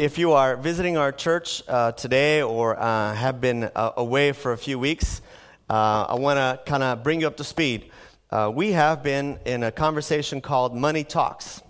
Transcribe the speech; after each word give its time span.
if 0.00 0.16
you 0.16 0.32
are 0.32 0.56
visiting 0.56 0.96
our 0.96 1.12
church 1.12 1.62
uh, 1.68 1.92
today 1.92 2.40
or 2.40 2.74
uh, 2.80 3.14
have 3.14 3.38
been 3.38 3.64
uh, 3.64 3.92
away 3.98 4.32
for 4.32 4.52
a 4.52 4.56
few 4.56 4.78
weeks, 4.78 5.20
uh, 5.68 6.06
I 6.08 6.14
want 6.14 6.38
to 6.38 6.58
kind 6.64 6.82
of 6.82 7.02
bring 7.02 7.20
you 7.20 7.26
up 7.26 7.36
to 7.36 7.44
speed. 7.44 7.90
Uh, 8.30 8.50
we 8.52 8.72
have 8.72 9.02
been 9.02 9.38
in 9.44 9.62
a 9.62 9.70
conversation 9.70 10.40
called 10.40 10.74
Money 10.74 11.04
Talks. 11.04 11.60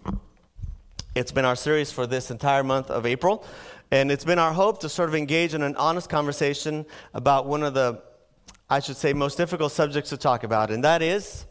It's 1.16 1.32
been 1.32 1.45
our 1.45 1.56
series 1.56 1.90
for 1.90 2.06
this 2.06 2.30
entire 2.30 2.62
month 2.62 2.88
of 2.88 3.04
April, 3.04 3.45
and 3.91 4.12
it's 4.12 4.25
been 4.25 4.39
our 4.39 4.53
hope 4.53 4.79
to 4.83 4.89
sort 4.89 5.09
of 5.09 5.17
engage 5.17 5.53
in 5.53 5.62
an 5.62 5.75
honest 5.75 6.09
conversation 6.09 6.87
about 7.12 7.47
one 7.49 7.65
of 7.65 7.75
the, 7.75 8.01
I 8.71 8.79
should 8.79 8.97
say, 8.97 9.12
most 9.12 9.39
difficult 9.39 9.73
subjects 9.73 10.11
to 10.11 10.17
talk 10.17 10.45
about, 10.45 10.71
and 10.71 10.85
that 10.85 11.03
is 11.03 11.47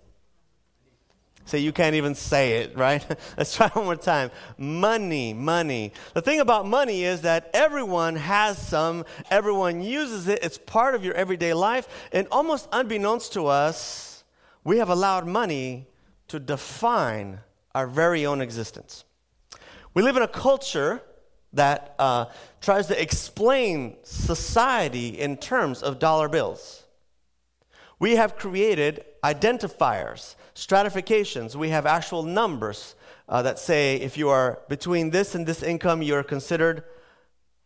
so 1.45 1.57
you 1.57 1.71
can't 1.71 1.95
even 1.95 2.13
say 2.13 2.57
it, 2.57 2.77
right? 2.77 3.05
Let's 3.37 3.55
try 3.55 3.69
one 3.69 3.85
more 3.85 3.95
time. 3.95 4.29
Money, 4.57 5.33
money. 5.33 5.93
The 6.13 6.21
thing 6.21 6.39
about 6.39 6.67
money 6.67 7.03
is 7.03 7.21
that 7.21 7.49
everyone 7.53 8.15
has 8.17 8.57
some, 8.57 9.03
everyone 9.31 9.81
uses 9.81 10.27
it, 10.27 10.39
it's 10.43 10.57
part 10.57 10.93
of 10.93 11.03
your 11.03 11.15
everyday 11.15 11.53
life, 11.53 11.87
and 12.11 12.27
almost 12.31 12.67
unbeknownst 12.71 13.33
to 13.33 13.47
us, 13.47 14.23
we 14.63 14.77
have 14.77 14.89
allowed 14.89 15.25
money 15.25 15.87
to 16.27 16.39
define 16.39 17.39
our 17.73 17.87
very 17.87 18.25
own 18.25 18.41
existence. 18.41 19.03
We 19.93 20.03
live 20.03 20.17
in 20.17 20.23
a 20.23 20.27
culture 20.27 21.01
that 21.53 21.95
uh, 21.97 22.25
tries 22.61 22.87
to 22.87 23.01
explain 23.01 23.97
society 24.03 25.19
in 25.19 25.37
terms 25.37 25.81
of 25.81 25.97
dollar 25.97 26.29
bills. 26.29 26.83
We 27.99 28.15
have 28.15 28.37
created 28.37 29.05
identifiers 29.23 30.35
stratifications. 30.59 31.55
We 31.55 31.69
have 31.69 31.85
actual 31.85 32.23
numbers 32.23 32.95
uh, 33.27 33.41
that 33.43 33.57
say 33.59 33.95
if 33.95 34.17
you 34.17 34.29
are 34.29 34.59
between 34.67 35.09
this 35.09 35.33
and 35.33 35.45
this 35.45 35.63
income, 35.63 36.01
you're 36.01 36.23
considered. 36.23 36.83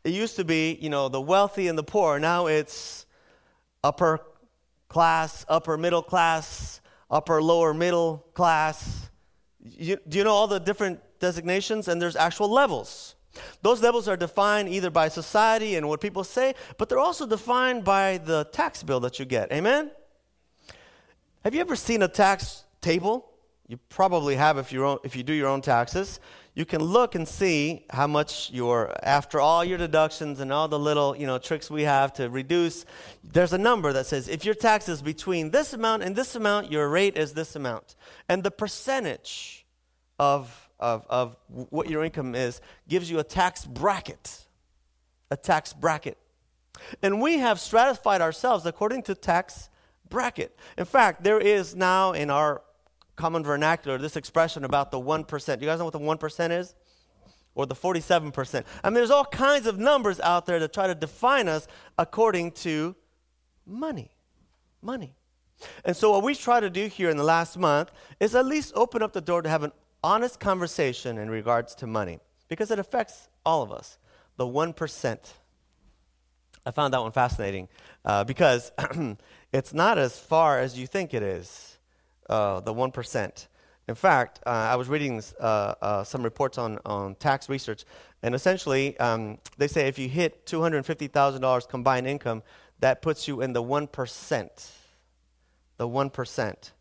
It 0.03 0.13
used 0.13 0.35
to 0.35 0.45
be, 0.45 0.77
you 0.79 0.89
know, 0.89 1.09
the 1.09 1.21
wealthy 1.21 1.67
and 1.67 1.77
the 1.77 1.83
poor. 1.83 2.19
Now 2.19 2.47
it's 2.47 3.05
upper 3.83 4.19
class, 4.89 5.45
upper 5.49 5.77
middle 5.77 6.03
class, 6.03 6.81
upper 7.09 7.41
lower 7.41 7.73
middle 7.73 8.25
class. 8.33 9.09
You, 9.63 9.97
do 10.07 10.17
you 10.17 10.23
know 10.23 10.33
all 10.33 10.47
the 10.47 10.59
different 10.59 10.99
designations? 11.19 11.87
And 11.87 12.01
there's 12.01 12.15
actual 12.15 12.49
levels. 12.49 13.15
Those 13.63 13.81
levels 13.81 14.07
are 14.07 14.17
defined 14.17 14.69
either 14.69 14.91
by 14.91 15.07
society 15.07 15.75
and 15.75 15.87
what 15.87 15.99
people 15.99 16.23
say, 16.23 16.53
but 16.77 16.89
they're 16.89 16.99
also 16.99 17.25
defined 17.25 17.83
by 17.83 18.19
the 18.19 18.43
tax 18.51 18.83
bill 18.83 18.99
that 18.99 19.17
you 19.17 19.25
get. 19.25 19.51
Amen? 19.51 19.89
Have 21.43 21.53
you 21.53 21.61
ever 21.61 21.75
seen 21.75 22.01
a 22.01 22.07
tax 22.07 22.63
table. 22.83 23.25
You 23.67 23.77
probably 23.89 24.35
have 24.35 24.59
if, 24.59 24.71
you 24.71 24.99
if 25.03 25.15
you 25.15 25.23
do 25.23 25.33
your 25.33 25.47
own 25.47 25.61
taxes. 25.61 26.19
You 26.53 26.65
can 26.65 26.83
look 26.83 27.15
and 27.15 27.27
see 27.27 27.85
how 27.89 28.05
much 28.05 28.51
your, 28.51 28.93
after 29.01 29.39
all 29.39 29.65
your 29.65 29.79
deductions 29.79 30.39
and 30.39 30.53
all 30.53 30.67
the 30.67 30.77
little 30.77 31.15
you 31.17 31.25
know, 31.25 31.39
tricks 31.39 31.71
we 31.71 31.81
have 31.83 32.13
to 32.13 32.29
reduce, 32.29 32.85
there's 33.23 33.53
a 33.53 33.57
number 33.57 33.91
that 33.93 34.05
says 34.05 34.27
if 34.27 34.45
your 34.45 34.53
tax 34.53 34.87
is 34.87 35.01
between 35.01 35.49
this 35.49 35.73
amount 35.73 36.03
and 36.03 36.15
this 36.15 36.35
amount, 36.35 36.71
your 36.71 36.87
rate 36.89 37.17
is 37.17 37.33
this 37.33 37.55
amount. 37.55 37.95
And 38.29 38.43
the 38.43 38.51
percentage 38.51 39.65
of, 40.19 40.69
of, 40.79 41.07
of 41.09 41.35
what 41.49 41.89
your 41.89 42.03
income 42.03 42.35
is 42.35 42.61
gives 42.87 43.09
you 43.09 43.17
a 43.17 43.23
tax 43.23 43.65
bracket. 43.65 44.45
A 45.31 45.37
tax 45.37 45.73
bracket. 45.73 46.17
And 47.01 47.19
we 47.19 47.39
have 47.39 47.59
stratified 47.59 48.21
ourselves 48.21 48.67
according 48.67 49.03
to 49.03 49.15
tax 49.15 49.69
bracket. 50.13 50.55
In 50.77 50.85
fact, 50.85 51.23
there 51.23 51.39
is 51.39 51.75
now 51.75 52.13
in 52.13 52.29
our 52.29 52.61
common 53.15 53.43
vernacular, 53.43 53.97
this 53.97 54.15
expression 54.15 54.63
about 54.63 54.91
the 54.91 54.99
1%. 54.99 55.59
You 55.59 55.65
guys 55.65 55.79
know 55.79 55.85
what 55.85 55.93
the 55.93 55.99
1% 55.99 56.51
is? 56.57 56.75
Or 57.55 57.65
the 57.65 57.75
47%. 57.75 58.63
I 58.83 58.89
mean, 58.89 58.93
there's 58.93 59.11
all 59.11 59.25
kinds 59.25 59.67
of 59.67 59.79
numbers 59.79 60.19
out 60.19 60.45
there 60.45 60.59
that 60.59 60.71
try 60.71 60.87
to 60.87 60.95
define 60.95 61.47
us 61.47 61.67
according 61.97 62.51
to 62.51 62.95
money. 63.65 64.11
Money. 64.81 65.15
And 65.83 65.95
so, 65.95 66.11
what 66.11 66.23
we 66.23 66.35
try 66.35 66.59
to 66.59 66.69
do 66.69 66.87
here 66.87 67.09
in 67.09 67.17
the 67.17 67.23
last 67.23 67.57
month 67.57 67.91
is 68.19 68.35
at 68.35 68.45
least 68.45 68.73
open 68.75 69.01
up 69.01 69.13
the 69.13 69.21
door 69.21 69.41
to 69.41 69.49
have 69.49 69.63
an 69.63 69.71
honest 70.03 70.39
conversation 70.39 71.17
in 71.17 71.29
regards 71.29 71.73
to 71.75 71.87
money 71.87 72.19
because 72.49 72.69
it 72.69 72.79
affects 72.79 73.29
all 73.45 73.61
of 73.61 73.71
us. 73.71 73.97
The 74.37 74.45
1%. 74.45 75.19
I 76.65 76.71
found 76.71 76.93
that 76.93 77.01
one 77.01 77.11
fascinating 77.11 77.67
uh, 78.03 78.23
because 78.23 78.71
it's 79.53 79.73
not 79.73 79.97
as 79.97 80.19
far 80.19 80.59
as 80.59 80.77
you 80.77 80.87
think 80.87 81.13
it 81.13 81.23
is 81.23 81.77
uh, 82.29 82.59
the 82.59 82.73
1%. 82.73 83.47
In 83.87 83.95
fact, 83.95 84.39
uh, 84.45 84.49
I 84.49 84.75
was 84.75 84.89
reading 84.89 85.21
uh, 85.39 85.43
uh, 85.43 86.03
some 86.03 86.23
reports 86.23 86.57
on, 86.57 86.79
on 86.85 87.15
tax 87.15 87.49
research, 87.49 87.85
and 88.23 88.33
essentially, 88.33 88.97
um, 88.99 89.37
they 89.57 89.67
say 89.67 89.87
if 89.87 89.99
you 89.99 90.09
hit 90.09 90.45
$250,000 90.45 91.69
combined 91.69 92.07
income, 92.07 92.41
that 92.79 93.01
puts 93.01 93.27
you 93.27 93.41
in 93.41 93.53
the 93.53 93.61
1%. 93.61 94.71
The 95.77 95.87
1%. 95.87 96.71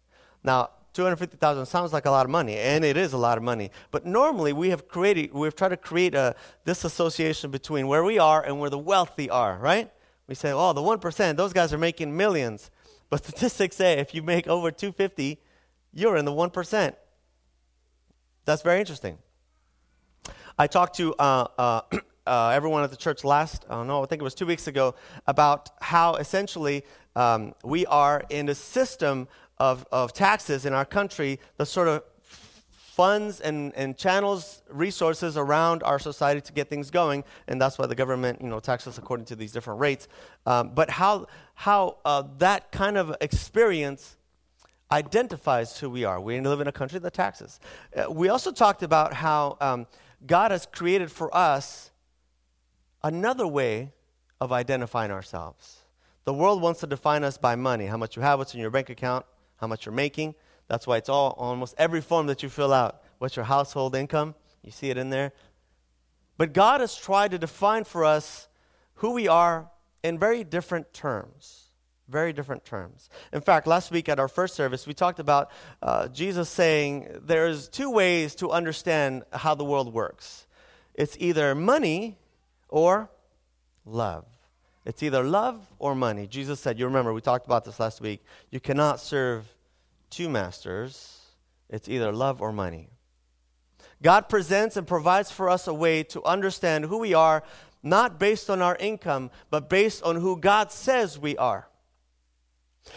Now, 0.44 0.70
250,000 0.94 1.66
sounds 1.66 1.92
like 1.92 2.06
a 2.06 2.10
lot 2.10 2.24
of 2.24 2.30
money, 2.30 2.56
and 2.56 2.84
it 2.84 2.96
is 2.96 3.12
a 3.12 3.18
lot 3.18 3.36
of 3.36 3.44
money. 3.44 3.70
But 3.90 4.06
normally, 4.06 4.52
we 4.52 4.70
have 4.70 4.88
created, 4.88 5.32
we've 5.32 5.56
tried 5.56 5.70
to 5.70 5.76
create 5.76 6.14
a 6.14 6.36
disassociation 6.64 7.50
between 7.50 7.88
where 7.88 8.04
we 8.04 8.18
are 8.18 8.42
and 8.42 8.60
where 8.60 8.70
the 8.70 8.78
wealthy 8.78 9.28
are, 9.28 9.58
right? 9.58 9.90
We 10.28 10.34
say, 10.34 10.52
oh, 10.52 10.72
the 10.72 10.80
1%, 10.80 11.36
those 11.36 11.52
guys 11.52 11.72
are 11.72 11.78
making 11.78 12.16
millions. 12.16 12.70
But 13.10 13.24
statistics 13.24 13.76
say 13.76 13.98
if 13.98 14.14
you 14.14 14.22
make 14.22 14.46
over 14.46 14.70
250, 14.70 15.38
you're 15.92 16.16
in 16.16 16.24
the 16.24 16.32
1%. 16.32 16.94
That's 18.44 18.62
very 18.62 18.80
interesting. 18.80 19.18
I 20.58 20.66
talked 20.66 20.96
to 20.96 21.14
uh, 21.14 21.46
uh, 21.58 21.80
uh, 22.26 22.48
everyone 22.48 22.82
at 22.84 22.90
the 22.90 22.96
church 22.96 23.24
last, 23.24 23.64
I 23.68 23.74
don't 23.74 23.86
know, 23.86 24.02
I 24.02 24.06
think 24.06 24.20
it 24.20 24.24
was 24.24 24.34
two 24.34 24.46
weeks 24.46 24.66
ago, 24.66 24.94
about 25.26 25.70
how 25.80 26.16
essentially 26.16 26.84
um, 27.16 27.54
we 27.64 27.86
are 27.86 28.24
in 28.30 28.48
a 28.48 28.54
system 28.54 29.28
of, 29.58 29.86
of 29.92 30.12
taxes 30.12 30.66
in 30.66 30.72
our 30.72 30.84
country 30.84 31.38
that 31.56 31.66
sort 31.66 31.88
of 31.88 32.02
funds 32.94 33.40
and, 33.40 33.74
and 33.74 33.96
channels 33.96 34.62
resources 34.68 35.38
around 35.38 35.82
our 35.82 35.98
society 35.98 36.42
to 36.42 36.52
get 36.52 36.68
things 36.68 36.90
going, 36.90 37.24
and 37.48 37.60
that's 37.60 37.78
why 37.78 37.86
the 37.86 37.94
government, 37.94 38.40
you 38.42 38.48
know, 38.48 38.60
taxes 38.60 38.98
according 38.98 39.24
to 39.24 39.34
these 39.34 39.50
different 39.50 39.80
rates. 39.80 40.08
Um, 40.44 40.72
but 40.74 40.90
how 40.90 41.26
how 41.54 41.96
uh, 42.04 42.24
that 42.38 42.70
kind 42.70 42.98
of 42.98 43.16
experience 43.22 44.16
identifies 44.90 45.78
who 45.78 45.88
we 45.88 46.04
are. 46.04 46.20
We 46.20 46.38
live 46.40 46.60
in 46.60 46.68
a 46.68 46.72
country 46.72 46.98
that 46.98 47.14
taxes. 47.14 47.60
Uh, 47.96 48.10
we 48.10 48.28
also 48.28 48.52
talked 48.52 48.82
about 48.82 49.14
how 49.14 49.56
um, 49.60 49.86
God 50.26 50.50
has 50.50 50.66
created 50.66 51.10
for 51.10 51.34
us 51.34 51.90
another 53.02 53.46
way 53.46 53.92
of 54.38 54.52
identifying 54.52 55.10
ourselves. 55.10 55.78
The 56.24 56.34
world 56.34 56.60
wants 56.60 56.80
to 56.80 56.86
define 56.86 57.24
us 57.24 57.38
by 57.38 57.56
money, 57.56 57.86
how 57.86 57.96
much 57.96 58.16
you 58.16 58.22
have, 58.22 58.38
what's 58.38 58.52
in 58.52 58.60
your 58.60 58.70
bank 58.70 58.90
account, 58.90 59.24
how 59.56 59.66
much 59.66 59.86
you're 59.86 59.94
making. 59.94 60.34
That's 60.68 60.86
why 60.86 60.96
it's 60.96 61.08
all 61.08 61.34
almost 61.38 61.74
every 61.78 62.00
form 62.00 62.26
that 62.28 62.42
you 62.42 62.48
fill 62.48 62.72
out. 62.72 63.02
What's 63.18 63.36
your 63.36 63.44
household 63.44 63.94
income? 63.94 64.34
You 64.62 64.70
see 64.70 64.90
it 64.90 64.96
in 64.96 65.10
there. 65.10 65.32
But 66.36 66.52
God 66.52 66.80
has 66.80 66.96
tried 66.96 67.32
to 67.32 67.38
define 67.38 67.84
for 67.84 68.04
us 68.04 68.48
who 68.94 69.12
we 69.12 69.28
are 69.28 69.70
in 70.02 70.18
very 70.18 70.44
different 70.44 70.92
terms. 70.92 71.58
Very 72.08 72.32
different 72.32 72.64
terms. 72.64 73.08
In 73.32 73.40
fact, 73.40 73.66
last 73.66 73.90
week 73.90 74.08
at 74.08 74.18
our 74.18 74.28
first 74.28 74.54
service, 74.54 74.86
we 74.86 74.94
talked 74.94 75.18
about 75.18 75.50
uh, 75.82 76.08
Jesus 76.08 76.48
saying 76.48 77.08
there's 77.22 77.68
two 77.68 77.90
ways 77.90 78.34
to 78.36 78.50
understand 78.50 79.22
how 79.32 79.54
the 79.54 79.64
world 79.64 79.92
works 79.92 80.46
it's 80.94 81.16
either 81.18 81.54
money 81.54 82.18
or 82.68 83.08
love. 83.84 84.26
It's 84.84 85.02
either 85.02 85.22
love 85.22 85.64
or 85.78 85.94
money. 85.94 86.26
Jesus 86.26 86.60
said, 86.60 86.78
you 86.78 86.86
remember, 86.86 87.12
we 87.12 87.20
talked 87.20 87.46
about 87.46 87.64
this 87.64 87.78
last 87.78 88.00
week, 88.00 88.22
you 88.50 88.60
cannot 88.60 89.00
serve 89.00 89.46
two 90.12 90.28
masters, 90.28 91.22
it's 91.68 91.88
either 91.88 92.12
love 92.12 92.40
or 92.40 92.52
money. 92.52 92.90
God 94.02 94.28
presents 94.28 94.76
and 94.76 94.86
provides 94.86 95.30
for 95.30 95.48
us 95.48 95.66
a 95.66 95.74
way 95.74 96.02
to 96.04 96.22
understand 96.24 96.84
who 96.84 96.98
we 96.98 97.14
are, 97.14 97.42
not 97.82 98.20
based 98.20 98.50
on 98.50 98.62
our 98.62 98.76
income, 98.76 99.30
but 99.50 99.68
based 99.68 100.02
on 100.02 100.16
who 100.16 100.36
God 100.36 100.70
says 100.70 101.18
we 101.18 101.36
are. 101.36 101.68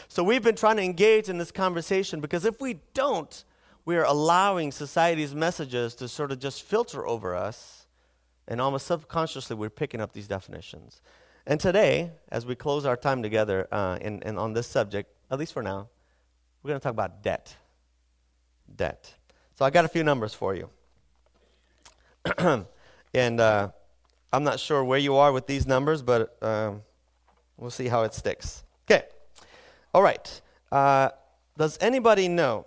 So 0.07 0.23
we've 0.23 0.43
been 0.43 0.55
trying 0.55 0.77
to 0.77 0.83
engage 0.83 1.29
in 1.29 1.37
this 1.37 1.51
conversation 1.51 2.19
because 2.19 2.45
if 2.45 2.59
we 2.59 2.81
don't, 2.93 3.43
we 3.85 3.95
are 3.97 4.03
allowing 4.03 4.71
society's 4.71 5.33
messages 5.35 5.95
to 5.95 6.07
sort 6.07 6.31
of 6.31 6.39
just 6.39 6.63
filter 6.63 7.05
over 7.05 7.35
us, 7.35 7.85
and 8.47 8.59
almost 8.59 8.87
subconsciously 8.87 9.55
we're 9.55 9.69
picking 9.69 10.01
up 10.01 10.13
these 10.13 10.27
definitions. 10.27 11.01
And 11.47 11.59
today, 11.59 12.11
as 12.29 12.45
we 12.45 12.55
close 12.55 12.85
our 12.85 12.97
time 12.97 13.21
together 13.21 13.67
uh, 13.71 13.99
in, 14.01 14.23
in, 14.23 14.37
on 14.39 14.53
this 14.53 14.65
subject, 14.65 15.11
at 15.29 15.37
least 15.37 15.53
for 15.53 15.61
now, 15.61 15.89
we're 16.65 16.69
going 16.69 16.79
to 16.79 16.83
talk 16.83 16.93
about 16.93 17.21
debt. 17.21 17.55
Debt. 18.75 19.13
So 19.53 19.65
I 19.65 19.69
got 19.69 19.85
a 19.85 19.87
few 19.87 20.03
numbers 20.03 20.33
for 20.33 20.55
you. 20.55 20.67
and 23.13 23.39
uh, 23.39 23.69
I'm 24.33 24.43
not 24.43 24.59
sure 24.59 24.83
where 24.83 24.97
you 24.97 25.15
are 25.15 25.31
with 25.31 25.45
these 25.45 25.67
numbers, 25.67 26.01
but 26.01 26.35
um, 26.41 26.81
we'll 27.55 27.69
see 27.69 27.87
how 27.87 28.01
it 28.01 28.15
sticks. 28.15 28.63
Okay. 28.89 29.05
All 29.93 30.01
right. 30.01 30.41
Uh, 30.71 31.09
does 31.55 31.77
anybody 31.81 32.27
know 32.27 32.65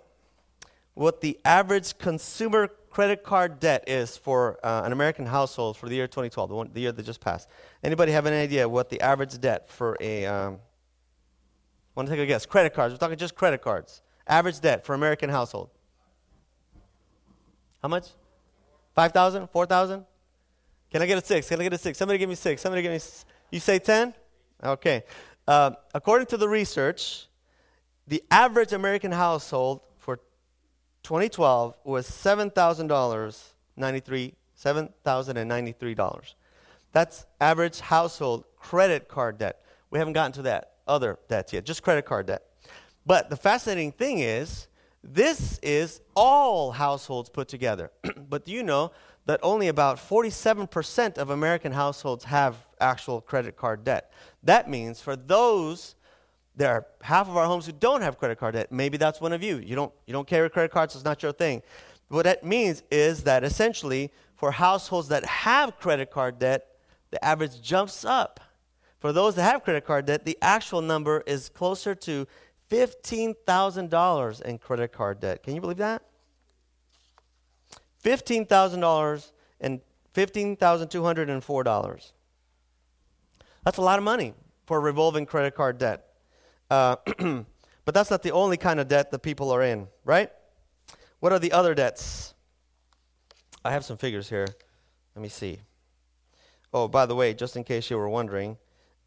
what 0.93 1.19
the 1.19 1.37
average 1.43 1.97
consumer 1.97 2.69
credit 2.89 3.25
card 3.25 3.59
debt 3.59 3.83
is 3.85 4.15
for 4.15 4.65
uh, 4.65 4.83
an 4.85 4.93
American 4.93 5.25
household 5.25 5.75
for 5.75 5.89
the 5.89 5.95
year 5.95 6.07
2012, 6.07 6.49
the, 6.49 6.55
one, 6.55 6.69
the 6.71 6.79
year 6.79 6.93
that 6.93 7.03
just 7.03 7.19
passed? 7.19 7.49
Anybody 7.83 8.13
have 8.13 8.25
any 8.25 8.37
idea 8.37 8.69
what 8.69 8.89
the 8.89 9.01
average 9.01 9.41
debt 9.41 9.67
for 9.67 9.97
a? 9.99 10.25
Um, 10.25 10.59
want 11.99 12.09
to 12.09 12.15
take 12.15 12.23
a 12.23 12.25
guess? 12.25 12.45
Credit 12.45 12.73
cards. 12.73 12.93
We're 12.93 12.97
talking 12.97 13.17
just 13.17 13.35
credit 13.35 13.61
cards. 13.61 14.01
Average 14.25 14.61
debt 14.61 14.85
for 14.85 14.93
American 14.93 15.29
household. 15.29 15.69
How 17.81 17.89
much? 17.89 18.07
5,000? 18.95 19.49
4,000? 19.49 20.05
Can 20.91 21.01
I 21.01 21.05
get 21.05 21.17
a 21.17 21.25
six? 21.25 21.49
Can 21.49 21.59
I 21.59 21.63
get 21.63 21.73
a 21.73 21.77
six? 21.77 21.97
Somebody 21.97 22.17
give 22.17 22.29
me 22.29 22.35
six. 22.35 22.61
Somebody 22.61 22.81
give 22.81 22.91
me. 22.91 22.99
Six. 22.99 23.25
You 23.51 23.59
say 23.59 23.79
10? 23.79 24.13
Okay. 24.63 25.03
Uh, 25.47 25.71
according 25.93 26.27
to 26.27 26.37
the 26.37 26.47
research, 26.47 27.27
the 28.07 28.23
average 28.31 28.73
American 28.73 29.11
household 29.11 29.81
for 29.97 30.17
2012 31.03 31.75
was 31.83 32.09
$7,000, 32.09 33.43
93, 33.75 34.33
$7,093. 34.57 36.33
That's 36.91 37.25
average 37.41 37.79
household 37.81 38.45
credit 38.57 39.07
card 39.07 39.37
debt. 39.37 39.63
We 39.91 39.99
haven't 39.99 40.13
gotten 40.13 40.31
to 40.33 40.41
that 40.43 40.73
other 40.89 41.19
debts 41.29 41.53
yet, 41.53 41.65
just 41.65 41.83
credit 41.83 42.05
card 42.05 42.25
debt. 42.25 42.43
But 43.05 43.29
the 43.29 43.37
fascinating 43.37 43.91
thing 43.93 44.19
is, 44.19 44.67
this 45.03 45.59
is 45.63 46.01
all 46.15 46.71
households 46.71 47.29
put 47.29 47.47
together. 47.47 47.91
but 48.29 48.45
do 48.45 48.51
you 48.51 48.63
know 48.63 48.91
that 49.25 49.39
only 49.43 49.67
about 49.67 49.97
47% 49.97 51.17
of 51.17 51.29
American 51.29 51.71
households 51.71 52.25
have 52.25 52.55
actual 52.81 53.21
credit 53.21 53.55
card 53.55 53.83
debt? 53.83 54.11
That 54.43 54.69
means 54.69 55.01
for 55.01 55.15
those, 55.15 55.95
there 56.55 56.73
are 56.73 56.85
half 57.01 57.29
of 57.29 57.37
our 57.37 57.45
homes 57.45 57.65
who 57.65 57.71
don't 57.71 58.01
have 58.01 58.17
credit 58.17 58.39
card 58.39 58.55
debt. 58.55 58.71
Maybe 58.71 58.97
that's 58.97 59.21
one 59.21 59.31
of 59.31 59.41
you. 59.41 59.57
You 59.57 59.75
don't, 59.75 59.93
you 60.05 60.11
don't 60.11 60.27
carry 60.27 60.49
credit 60.49 60.71
cards, 60.71 60.95
it's 60.95 61.05
not 61.05 61.23
your 61.23 61.31
thing. 61.31 61.61
What 62.09 62.23
that 62.23 62.43
means 62.43 62.83
is 62.91 63.23
that 63.23 63.43
essentially, 63.43 64.11
for 64.35 64.51
households 64.51 65.09
that 65.09 65.23
have 65.25 65.79
credit 65.79 66.11
card 66.11 66.39
debt, 66.39 66.65
the 67.11 67.23
average 67.23 67.61
jumps 67.61 68.03
up. 68.03 68.39
For 68.99 69.13
those 69.13 69.35
that 69.35 69.43
have 69.43 69.63
credit 69.63 69.85
card 69.85 70.05
debt, 70.05 70.25
the 70.25 70.37
actual 70.41 70.81
number 70.81 71.23
is 71.25 71.49
closer 71.49 71.95
to 71.95 72.27
$15,000 72.69 74.41
in 74.41 74.57
credit 74.57 74.91
card 74.91 75.19
debt. 75.19 75.41
Can 75.43 75.55
you 75.55 75.61
believe 75.61 75.77
that? 75.77 76.03
$15,000 78.03 79.31
and 79.61 79.81
$15,204. 80.13 82.11
That's 83.63 83.77
a 83.77 83.81
lot 83.81 83.97
of 83.99 84.03
money 84.03 84.33
for 84.65 84.79
revolving 84.79 85.25
credit 85.25 85.55
card 85.55 85.77
debt. 85.77 86.05
Uh, 86.69 86.97
but 87.85 87.93
that's 87.93 88.11
not 88.11 88.21
the 88.23 88.31
only 88.31 88.57
kind 88.57 88.79
of 88.79 88.87
debt 88.87 89.11
that 89.11 89.19
people 89.19 89.51
are 89.51 89.63
in, 89.63 89.87
right? 90.05 90.31
What 91.19 91.33
are 91.33 91.39
the 91.39 91.51
other 91.51 91.73
debts? 91.73 92.33
I 93.63 93.71
have 93.71 93.83
some 93.83 93.97
figures 93.97 94.29
here. 94.29 94.47
Let 95.15 95.21
me 95.21 95.29
see. 95.29 95.59
Oh, 96.73 96.87
by 96.87 97.05
the 97.05 97.15
way, 97.15 97.33
just 97.33 97.55
in 97.57 97.63
case 97.63 97.89
you 97.89 97.97
were 97.97 98.07
wondering, 98.07 98.57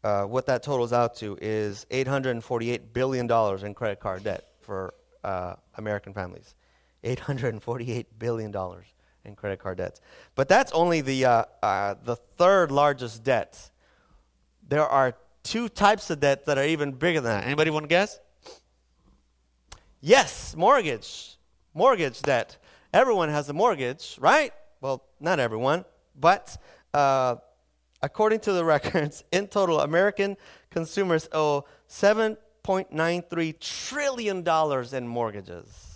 uh, 0.03 0.23
what 0.23 0.45
that 0.47 0.63
totals 0.63 0.93
out 0.93 1.15
to 1.17 1.37
is 1.41 1.85
$848 1.89 2.81
billion 2.93 3.31
in 3.65 3.73
credit 3.73 3.99
card 3.99 4.23
debt 4.23 4.47
for 4.61 4.93
uh, 5.23 5.55
American 5.75 6.13
families. 6.13 6.55
$848 7.03 8.05
billion 8.17 8.53
in 9.25 9.35
credit 9.35 9.59
card 9.59 9.77
debts. 9.77 10.01
But 10.35 10.47
that's 10.47 10.71
only 10.71 11.01
the, 11.01 11.25
uh, 11.25 11.45
uh, 11.61 11.95
the 12.03 12.15
third 12.15 12.71
largest 12.71 13.23
debt. 13.23 13.69
There 14.67 14.85
are 14.85 15.15
two 15.43 15.69
types 15.69 16.09
of 16.09 16.19
debt 16.19 16.45
that 16.45 16.57
are 16.57 16.65
even 16.65 16.91
bigger 16.91 17.21
than 17.21 17.39
that. 17.39 17.45
Anybody 17.45 17.69
want 17.69 17.83
to 17.83 17.87
guess? 17.87 18.19
Yes, 20.01 20.55
mortgage. 20.55 21.37
Mortgage 21.73 22.21
debt. 22.21 22.57
Everyone 22.93 23.29
has 23.29 23.49
a 23.49 23.53
mortgage, 23.53 24.17
right? 24.19 24.53
Well, 24.81 25.03
not 25.19 25.39
everyone, 25.39 25.85
but 26.19 26.57
uh, 26.93 27.37
according 28.03 28.41
to 28.41 28.51
the 28.51 28.63
records, 28.63 29.23
in 29.31 29.47
total, 29.47 29.79
American 29.79 30.37
consumers 30.69 31.27
owe 31.31 31.65
$7.93 31.89 33.59
trillion 33.59 34.47
in 34.93 35.07
mortgages. 35.07 35.89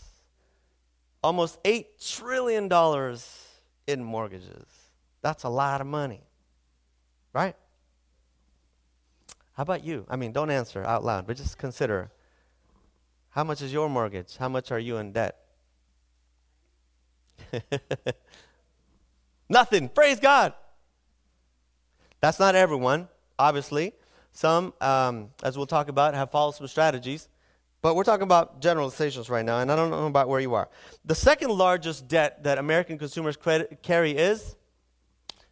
Almost 1.24 1.62
$8 1.64 1.86
trillion 2.18 2.72
in 3.86 4.04
mortgages. 4.04 4.66
That's 5.22 5.44
a 5.44 5.50
lot 5.50 5.82
of 5.82 5.88
money, 5.88 6.22
right? 7.34 7.56
How 9.54 9.64
about 9.64 9.84
you? 9.84 10.06
I 10.10 10.16
mean, 10.16 10.32
don't 10.32 10.52
answer 10.52 10.84
out 10.84 11.04
loud, 11.04 11.28
but 11.28 11.36
just 11.36 11.58
consider 11.58 12.12
how 13.32 13.44
much 13.44 13.62
is 13.62 13.74
your 13.74 13.90
mortgage? 13.90 14.38
How 14.38 14.48
much 14.48 14.72
are 14.72 14.80
you 14.80 14.98
in 14.98 15.12
debt? 15.12 15.36
Nothing. 19.50 19.90
Praise 19.90 20.20
God. 20.20 20.54
That's 22.20 22.40
not 22.40 22.56
everyone, 22.56 23.08
obviously. 23.38 23.94
Some, 24.32 24.74
um, 24.82 25.30
as 25.44 25.58
we'll 25.58 25.66
talk 25.66 25.90
about, 25.90 26.14
have 26.14 26.32
followed 26.32 26.56
some 26.56 26.68
strategies. 26.68 27.28
But 27.82 27.96
we're 27.96 28.04
talking 28.04 28.24
about 28.24 28.60
generalizations 28.60 29.30
right 29.30 29.46
now, 29.46 29.60
and 29.60 29.72
I 29.72 29.76
don't 29.76 29.92
know 29.92 30.08
about 30.08 30.28
where 30.28 30.40
you 30.40 30.56
are. 30.56 30.68
The 31.06 31.16
second 31.16 31.52
largest 31.52 32.08
debt 32.08 32.44
that 32.44 32.58
American 32.58 32.98
consumers 32.98 33.38
credit, 33.38 33.82
carry 33.84 34.12
is 34.12 34.56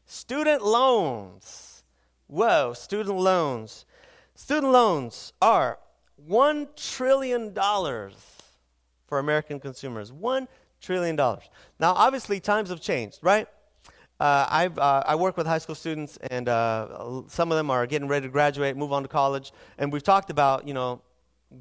student 0.06 0.64
loans. 0.64 1.84
Whoa, 2.28 2.74
student 2.74 3.18
loans. 3.18 3.86
Student 4.34 4.74
loans 4.74 5.34
are 5.42 5.80
$1 6.28 6.76
trillion 6.76 7.54
for 7.54 9.20
American 9.20 9.60
consumers. 9.60 10.12
$1 10.12 10.48
trillion. 10.82 11.16
Now, 11.16 11.94
obviously, 11.94 12.40
times 12.40 12.70
have 12.70 12.82
changed, 12.82 13.20
right? 13.22 13.48
Uh, 14.20 14.48
I've, 14.50 14.80
uh, 14.80 15.04
I 15.06 15.16
work 15.16 15.36
with 15.36 15.46
high 15.46 15.58
school 15.58 15.76
students, 15.76 16.18
and 16.32 16.48
uh, 16.48 17.24
some 17.28 17.52
of 17.52 17.58
them 17.58 17.70
are 17.70 17.86
getting 17.86 18.08
ready 18.08 18.28
to 18.28 18.32
graduate, 18.32 18.78
move 18.78 18.94
on 18.94 19.04
to 19.04 19.10
college. 19.10 19.52
And 19.78 19.92
we've 19.92 20.04
talked 20.04 20.30
about, 20.30 20.68
you 20.68 20.74
know, 20.74 21.02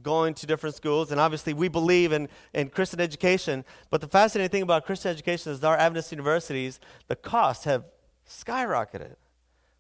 going 0.03 0.35
to 0.35 0.47
different 0.47 0.77
schools. 0.77 1.11
And 1.11 1.21
obviously, 1.21 1.53
we 1.53 1.69
believe 1.69 2.12
in, 2.12 2.29
in 2.53 2.69
Christian 2.69 3.01
education. 3.01 3.65
But 3.91 4.01
the 4.01 4.09
fascinating 4.09 4.51
thing 4.51 4.62
about 4.62 4.87
Christian 4.87 5.11
education 5.11 5.53
is 5.53 5.65
our 5.65 5.77
Adventist 5.77 6.12
universities, 6.12 6.79
the 7.09 7.17
costs 7.17 7.65
have 7.65 7.85
skyrocketed. 8.29 9.17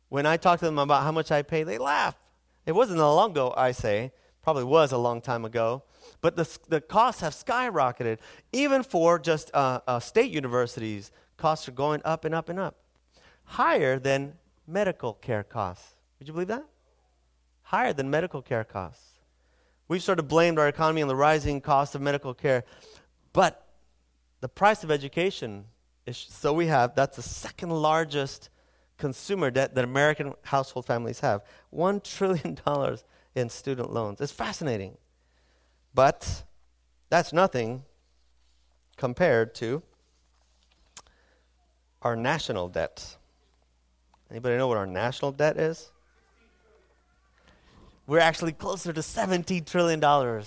When 0.08 0.26
I 0.26 0.36
talk 0.36 0.58
to 0.60 0.64
them 0.64 0.78
about 0.78 1.02
how 1.04 1.12
much 1.12 1.30
I 1.30 1.42
pay, 1.42 1.62
they 1.62 1.78
laugh. 1.78 2.16
It 2.66 2.72
wasn't 2.72 3.00
a 3.00 3.06
long 3.06 3.30
ago, 3.32 3.54
I 3.56 3.72
say. 3.72 4.12
Probably 4.42 4.64
was 4.64 4.92
a 4.92 4.98
long 4.98 5.20
time 5.20 5.44
ago. 5.44 5.84
But 6.20 6.36
the, 6.36 6.58
the 6.68 6.80
costs 6.80 7.20
have 7.22 7.32
skyrocketed, 7.32 8.18
even 8.52 8.82
for 8.82 9.18
just 9.18 9.50
uh, 9.54 9.80
uh, 9.86 10.00
state 10.00 10.30
universities 10.30 11.10
costs 11.36 11.68
are 11.68 11.72
going 11.72 12.00
up 12.04 12.24
and 12.24 12.34
up 12.34 12.48
and 12.48 12.58
up. 12.58 12.76
Higher 13.44 13.98
than 13.98 14.34
medical 14.66 15.14
care 15.14 15.42
costs. 15.42 15.94
Would 16.18 16.28
you 16.28 16.32
believe 16.32 16.48
that? 16.48 16.64
Higher 17.62 17.92
than 17.92 18.10
medical 18.10 18.42
care 18.42 18.64
costs. 18.64 19.18
We've 19.88 20.02
sort 20.02 20.18
of 20.18 20.28
blamed 20.28 20.58
our 20.58 20.68
economy 20.68 21.02
on 21.02 21.08
the 21.08 21.16
rising 21.16 21.60
cost 21.60 21.94
of 21.94 22.00
medical 22.00 22.32
care, 22.32 22.64
but 23.32 23.66
the 24.40 24.48
price 24.48 24.82
of 24.82 24.90
education 24.90 25.66
is 26.06 26.16
so 26.16 26.52
we 26.52 26.66
have 26.66 26.94
that's 26.94 27.16
the 27.16 27.22
second 27.22 27.70
largest 27.70 28.50
consumer 28.98 29.50
debt 29.50 29.74
that 29.74 29.84
American 29.84 30.34
household 30.42 30.86
families 30.86 31.20
have. 31.20 31.42
$1 31.74 32.02
trillion 32.16 32.58
in 33.34 33.48
student 33.50 33.92
loans. 33.92 34.20
It's 34.20 34.32
fascinating. 34.32 34.96
But 35.92 36.44
that's 37.10 37.32
nothing 37.32 37.84
compared 38.96 39.54
to 39.56 39.82
our 42.04 42.14
national 42.14 42.68
debt. 42.68 43.16
Anybody 44.30 44.56
know 44.56 44.68
what 44.68 44.76
our 44.76 44.86
national 44.86 45.32
debt 45.32 45.56
is? 45.56 45.90
We're 48.06 48.20
actually 48.20 48.52
closer 48.52 48.92
to 48.92 49.00
$17 49.00 49.64
trillion. 49.64 50.44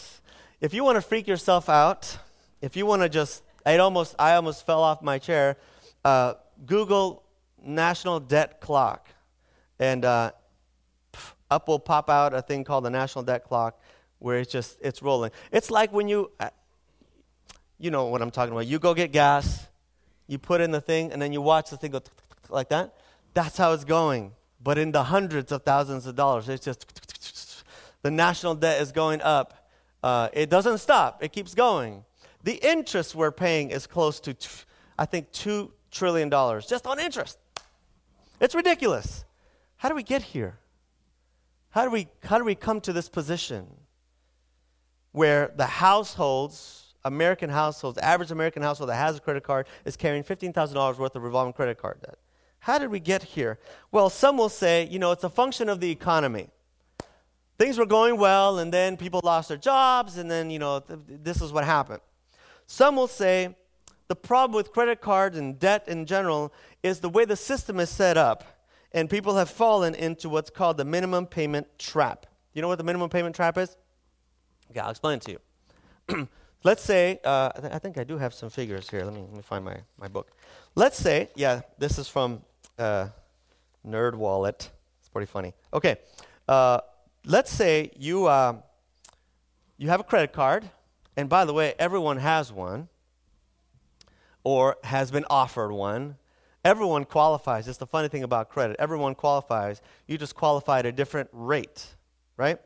If 0.62 0.74
you 0.74 0.84
want 0.84 0.96
to 0.98 1.02
freak 1.02 1.28
yourself 1.28 1.68
out, 1.68 2.20
if 2.62 2.78
you 2.78 2.86
want 2.86 3.02
to 3.02 3.10
just, 3.10 3.44
I 3.66 3.78
almost, 3.78 4.16
I 4.20 4.36
almost 4.36 4.66
fell 4.66 4.84
off 4.84 5.02
my 5.02 5.18
chair. 5.18 5.58
Uh, 6.06 6.36
Google 6.66 7.24
national 7.64 8.20
debt 8.20 8.62
clock, 8.62 9.10
and 9.80 10.06
uh, 10.06 10.32
up 11.50 11.68
will 11.68 11.80
pop 11.80 12.10
out 12.10 12.34
a 12.34 12.42
thing 12.42 12.64
called 12.64 12.86
the 12.86 12.90
national 12.90 13.24
debt 13.24 13.44
clock, 13.44 13.80
where 14.20 14.40
it's 14.40 14.52
just 14.52 14.78
it's 14.82 15.02
rolling. 15.02 15.32
It's 15.52 15.70
like 15.70 15.92
when 15.92 16.08
you, 16.08 16.32
uh, 16.40 16.50
you 17.80 17.92
know 17.92 18.06
what 18.06 18.22
I'm 18.22 18.32
talking 18.32 18.54
about. 18.54 18.68
You 18.68 18.80
go 18.80 18.94
get 18.94 19.12
gas, 19.12 19.67
you 20.28 20.38
put 20.38 20.62
in 20.62 20.72
the 20.72 20.82
thing, 20.82 21.12
and 21.12 21.22
then 21.22 21.34
you 21.34 21.42
watch 21.42 21.70
the 21.70 21.78
thing 21.78 21.92
go 21.92 22.02
like 22.50 22.70
that. 22.70 22.94
That's 23.34 23.58
how 23.58 23.74
it's 23.74 23.86
going. 23.86 24.34
But 24.62 24.78
in 24.78 24.92
the 24.92 25.04
hundreds 25.04 25.52
of 25.52 25.64
thousands 25.64 26.06
of 26.06 26.16
dollars, 26.16 26.50
it's 26.50 26.66
just 26.66 27.64
the 28.02 28.12
national 28.12 28.56
debt 28.56 28.82
is 28.82 28.92
going 28.92 29.22
up. 29.22 29.70
Uh, 30.04 30.30
it 30.34 30.50
doesn't 30.50 30.78
stop, 30.80 31.24
it 31.24 31.32
keeps 31.32 31.54
going. 31.54 32.04
The 32.44 32.56
interest 32.68 33.16
we're 33.16 33.32
paying 33.32 33.72
is 33.72 33.88
close 33.88 34.20
to, 34.22 34.36
I 34.98 35.06
think, 35.06 35.32
$2 35.32 35.72
trillion 35.92 36.30
just 36.30 36.88
on 36.88 37.00
interest. 37.00 37.38
It's 38.40 38.56
ridiculous. 38.56 39.26
How 39.78 39.90
do 39.90 39.96
we 39.96 40.04
get 40.04 40.22
here? 40.22 40.60
How 41.72 41.84
do 41.84 41.92
we, 41.92 42.08
how 42.24 42.38
do 42.38 42.44
we 42.44 42.56
come 42.56 42.80
to 42.82 42.94
this 42.94 43.10
position 43.10 43.68
where 45.12 45.52
the 45.56 45.66
households 45.66 46.87
American 47.06 47.50
households, 47.50 47.98
average 48.00 48.32
American 48.32 48.62
household 48.62 48.90
that 48.90 48.96
has 48.96 49.18
a 49.18 49.20
credit 49.20 49.44
card 49.44 49.68
is 49.86 49.96
carrying 49.96 50.24
$15,000 50.24 50.98
worth 50.98 51.16
of 51.16 51.24
revolving 51.24 51.54
credit 51.54 51.78
card 51.78 52.02
debt. 52.02 52.18
How 52.60 52.78
did 52.78 52.90
we 52.90 53.00
get 53.00 53.24
here? 53.24 53.60
Well, 53.92 54.10
some 54.10 54.38
will 54.38 54.50
say, 54.50 54.88
you 54.88 55.00
know, 55.00 55.12
it's 55.12 55.24
a 55.24 55.30
function 55.30 55.70
of 55.70 55.80
the 55.80 55.90
economy. 55.90 56.50
Things 57.58 57.78
were 57.78 57.86
going 57.86 58.18
well, 58.18 58.60
and 58.60 58.72
then 58.72 58.98
people 58.98 59.22
lost 59.24 59.50
their 59.50 59.58
jobs, 59.58 60.18
and 60.18 60.30
then, 60.30 60.50
you 60.50 60.60
know, 60.60 60.80
th- 60.80 61.00
this 61.08 61.42
is 61.42 61.52
what 61.52 61.64
happened. 61.64 62.02
Some 62.68 62.96
will 62.96 63.08
say 63.08 63.56
the 64.08 64.16
problem 64.16 64.56
with 64.56 64.72
credit 64.72 65.02
cards 65.02 65.38
and 65.38 65.58
debt 65.60 65.88
in 65.88 66.06
general 66.06 66.54
is 66.84 67.00
the 67.00 67.10
way 67.10 67.26
the 67.26 67.36
system 67.36 67.80
is 67.80 67.90
set 67.90 68.18
up, 68.18 68.44
and 68.92 69.10
people 69.10 69.36
have 69.38 69.50
fallen 69.50 69.96
into 69.96 70.30
what's 70.30 70.50
called 70.50 70.78
the 70.78 70.86
minimum 70.86 71.26
payment 71.26 71.68
trap. 71.80 72.26
You 72.54 72.62
know 72.62 72.68
what 72.68 72.78
the 72.78 72.84
minimum 72.84 73.10
payment 73.10 73.36
trap 73.36 73.58
is? 73.58 73.76
Okay, 74.72 74.80
I'll 74.80 74.92
explain 74.92 75.18
it 75.18 75.22
to 75.24 75.32
you. 75.32 76.28
Let's 76.64 76.84
say, 76.84 77.20
uh, 77.24 77.52
I, 77.56 77.60
th- 77.60 77.74
I, 77.74 77.80
think 77.80 77.98
I 77.98 78.04
do 78.04 78.18
have 78.18 78.34
some 78.34 78.50
figures 78.50 78.90
here. 78.90 79.04
Let 79.04 79.14
me, 79.14 79.22
let 79.22 79.34
me 79.34 79.42
find 79.42 79.64
my, 79.64 79.78
my 80.00 80.08
book. 80.08 80.32
Let's 80.76 80.98
say, 80.98 81.30
yeah, 81.36 81.62
this 81.78 81.98
is 82.00 82.08
from 82.08 82.42
uh, 82.80 83.08
Nerd 83.88 84.16
Wallet. 84.16 84.70
It's 85.00 85.10
pretty 85.10 85.28
funny. 85.28 85.54
Okay, 85.74 85.98
uh, 86.48 86.80
let's 87.26 87.52
say 87.52 87.92
you, 87.98 88.26
uh, 88.26 88.58
you 89.78 89.90
have 89.90 90.00
a 90.00 90.04
credit 90.04 90.34
card, 90.34 90.70
and 91.16 91.30
by 91.30 91.46
the 91.46 91.54
way, 91.54 91.74
everyone 91.80 92.18
has 92.18 92.52
one 92.52 92.90
or 94.44 94.78
has 94.84 95.12
been 95.12 95.26
offered 95.30 95.72
one. 95.72 96.18
Everyone 96.66 97.06
qualifies. 97.06 97.68
It's 97.68 97.78
the 97.78 97.88
funny 97.88 98.08
thing 98.08 98.24
about 98.24 98.50
credit. 98.50 98.76
Everyone 98.80 99.14
qualifies. 99.14 99.82
You 100.08 100.18
just 100.18 100.36
qualify 100.36 100.80
at 100.80 100.86
a 100.86 100.92
different 100.92 101.30
rate, 101.32 101.86
right? 102.36 102.60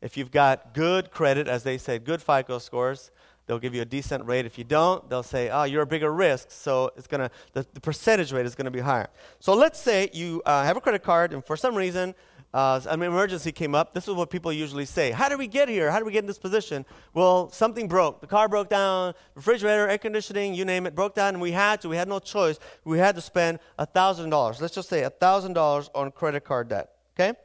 If 0.00 0.16
you've 0.16 0.30
got 0.30 0.74
good 0.74 1.10
credit, 1.10 1.48
as 1.48 1.62
they 1.62 1.78
said, 1.78 2.04
good 2.04 2.20
FICO 2.20 2.58
scores, 2.58 3.10
they'll 3.46 3.58
give 3.58 3.74
you 3.74 3.82
a 3.82 3.86
decent 3.86 4.24
rate. 4.24 4.46
If 4.46 4.58
you 4.58 4.64
don't, 4.64 5.08
they'll 5.08 5.22
say, 5.22 5.50
oh, 5.50 5.64
you're 5.64 5.82
a 5.82 5.86
bigger 5.86 6.12
risk, 6.12 6.50
so 6.50 6.90
it's 6.96 7.06
gonna 7.06 7.30
the, 7.52 7.66
the 7.74 7.80
percentage 7.80 8.32
rate 8.32 8.46
is 8.46 8.54
gonna 8.54 8.70
be 8.70 8.80
higher. 8.80 9.08
So 9.40 9.54
let's 9.54 9.80
say 9.80 10.10
you 10.12 10.42
uh, 10.46 10.64
have 10.64 10.76
a 10.76 10.80
credit 10.80 11.02
card, 11.02 11.32
and 11.32 11.44
for 11.44 11.56
some 11.56 11.74
reason 11.74 12.14
uh, 12.54 12.80
an 12.88 13.02
emergency 13.02 13.50
came 13.50 13.74
up, 13.74 13.94
this 13.94 14.06
is 14.06 14.14
what 14.14 14.30
people 14.30 14.52
usually 14.52 14.84
say. 14.84 15.10
How 15.10 15.28
did 15.28 15.40
we 15.40 15.48
get 15.48 15.68
here? 15.68 15.90
How 15.90 15.98
did 15.98 16.04
we 16.04 16.12
get 16.12 16.20
in 16.20 16.28
this 16.28 16.38
position? 16.38 16.86
Well, 17.12 17.50
something 17.50 17.88
broke. 17.88 18.20
The 18.20 18.28
car 18.28 18.48
broke 18.48 18.68
down, 18.68 19.14
refrigerator, 19.34 19.88
air 19.88 19.98
conditioning, 19.98 20.54
you 20.54 20.64
name 20.64 20.86
it, 20.86 20.94
broke 20.94 21.16
down, 21.16 21.34
and 21.34 21.42
we 21.42 21.50
had 21.50 21.80
to. 21.80 21.88
We 21.88 21.96
had 21.96 22.06
no 22.06 22.20
choice. 22.20 22.60
We 22.84 22.98
had 22.98 23.16
to 23.16 23.20
spend 23.20 23.58
$1,000. 23.80 24.60
Let's 24.60 24.72
just 24.72 24.88
say 24.88 25.02
$1,000 25.02 25.88
on 25.96 26.12
credit 26.12 26.44
card 26.44 26.68
debt. 26.68 26.90
Okay? 27.18 27.36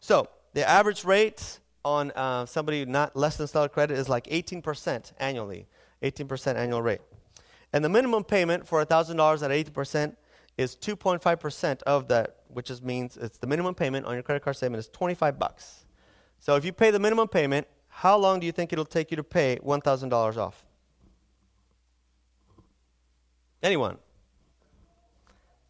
So 0.00 0.28
the 0.54 0.66
average 0.66 1.04
rate 1.04 1.60
on 1.84 2.10
uh, 2.12 2.46
somebody 2.46 2.84
not 2.84 3.14
less 3.16 3.36
than 3.36 3.46
stellar 3.46 3.68
credit 3.68 3.98
is 3.98 4.08
like 4.08 4.26
18% 4.26 5.12
annually. 5.18 5.66
18% 6.04 6.56
annual 6.56 6.82
rate. 6.82 7.00
And 7.72 7.84
the 7.84 7.88
minimum 7.88 8.24
payment 8.24 8.68
for 8.68 8.84
$1,000 8.84 9.42
at 9.42 9.50
18% 9.50 10.16
is 10.56 10.76
2.5% 10.76 11.82
of 11.82 12.08
that, 12.08 12.36
which 12.48 12.70
is, 12.70 12.80
means 12.82 13.16
it's 13.16 13.38
the 13.38 13.46
minimum 13.46 13.74
payment 13.74 14.06
on 14.06 14.14
your 14.14 14.22
credit 14.22 14.44
card 14.44 14.56
statement 14.56 14.78
is 14.78 14.88
25 14.88 15.38
bucks. 15.38 15.84
So 16.38 16.54
if 16.56 16.64
you 16.64 16.72
pay 16.72 16.90
the 16.90 17.00
minimum 17.00 17.26
payment, 17.26 17.66
how 17.88 18.16
long 18.16 18.38
do 18.38 18.46
you 18.46 18.52
think 18.52 18.72
it'll 18.72 18.84
take 18.84 19.10
you 19.10 19.16
to 19.16 19.24
pay 19.24 19.58
$1,000 19.64 20.36
off? 20.36 20.64
Anyone? 23.62 23.96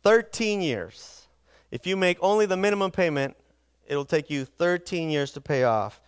13 0.03 0.61
years. 0.61 1.29
If 1.71 1.87
you 1.87 1.97
make 1.97 2.19
only 2.21 2.45
the 2.45 2.57
minimum 2.57 2.91
payment, 2.91 3.37
it'll 3.87 4.05
take 4.05 4.29
you 4.29 4.45
13 4.45 5.11
years 5.11 5.33
to 5.33 5.41
pay 5.41 5.65
off. 5.65 6.01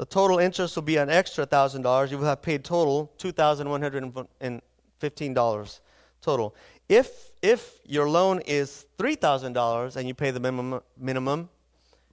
The 0.00 0.06
total 0.06 0.38
interest 0.38 0.76
will 0.76 0.82
be 0.82 0.96
an 0.96 1.10
extra 1.10 1.46
$1,000. 1.46 2.10
You 2.10 2.16
will 2.16 2.24
have 2.24 2.40
paid 2.40 2.64
total 2.64 3.12
$2,115 3.18 5.80
total. 6.22 6.54
If, 6.88 7.32
if 7.42 7.80
your 7.84 8.08
loan 8.08 8.40
is 8.46 8.86
$3,000 8.96 9.96
and 9.96 10.08
you 10.08 10.14
pay 10.14 10.30
the 10.30 10.40
minimum, 10.40 10.80
minimum, 10.96 11.50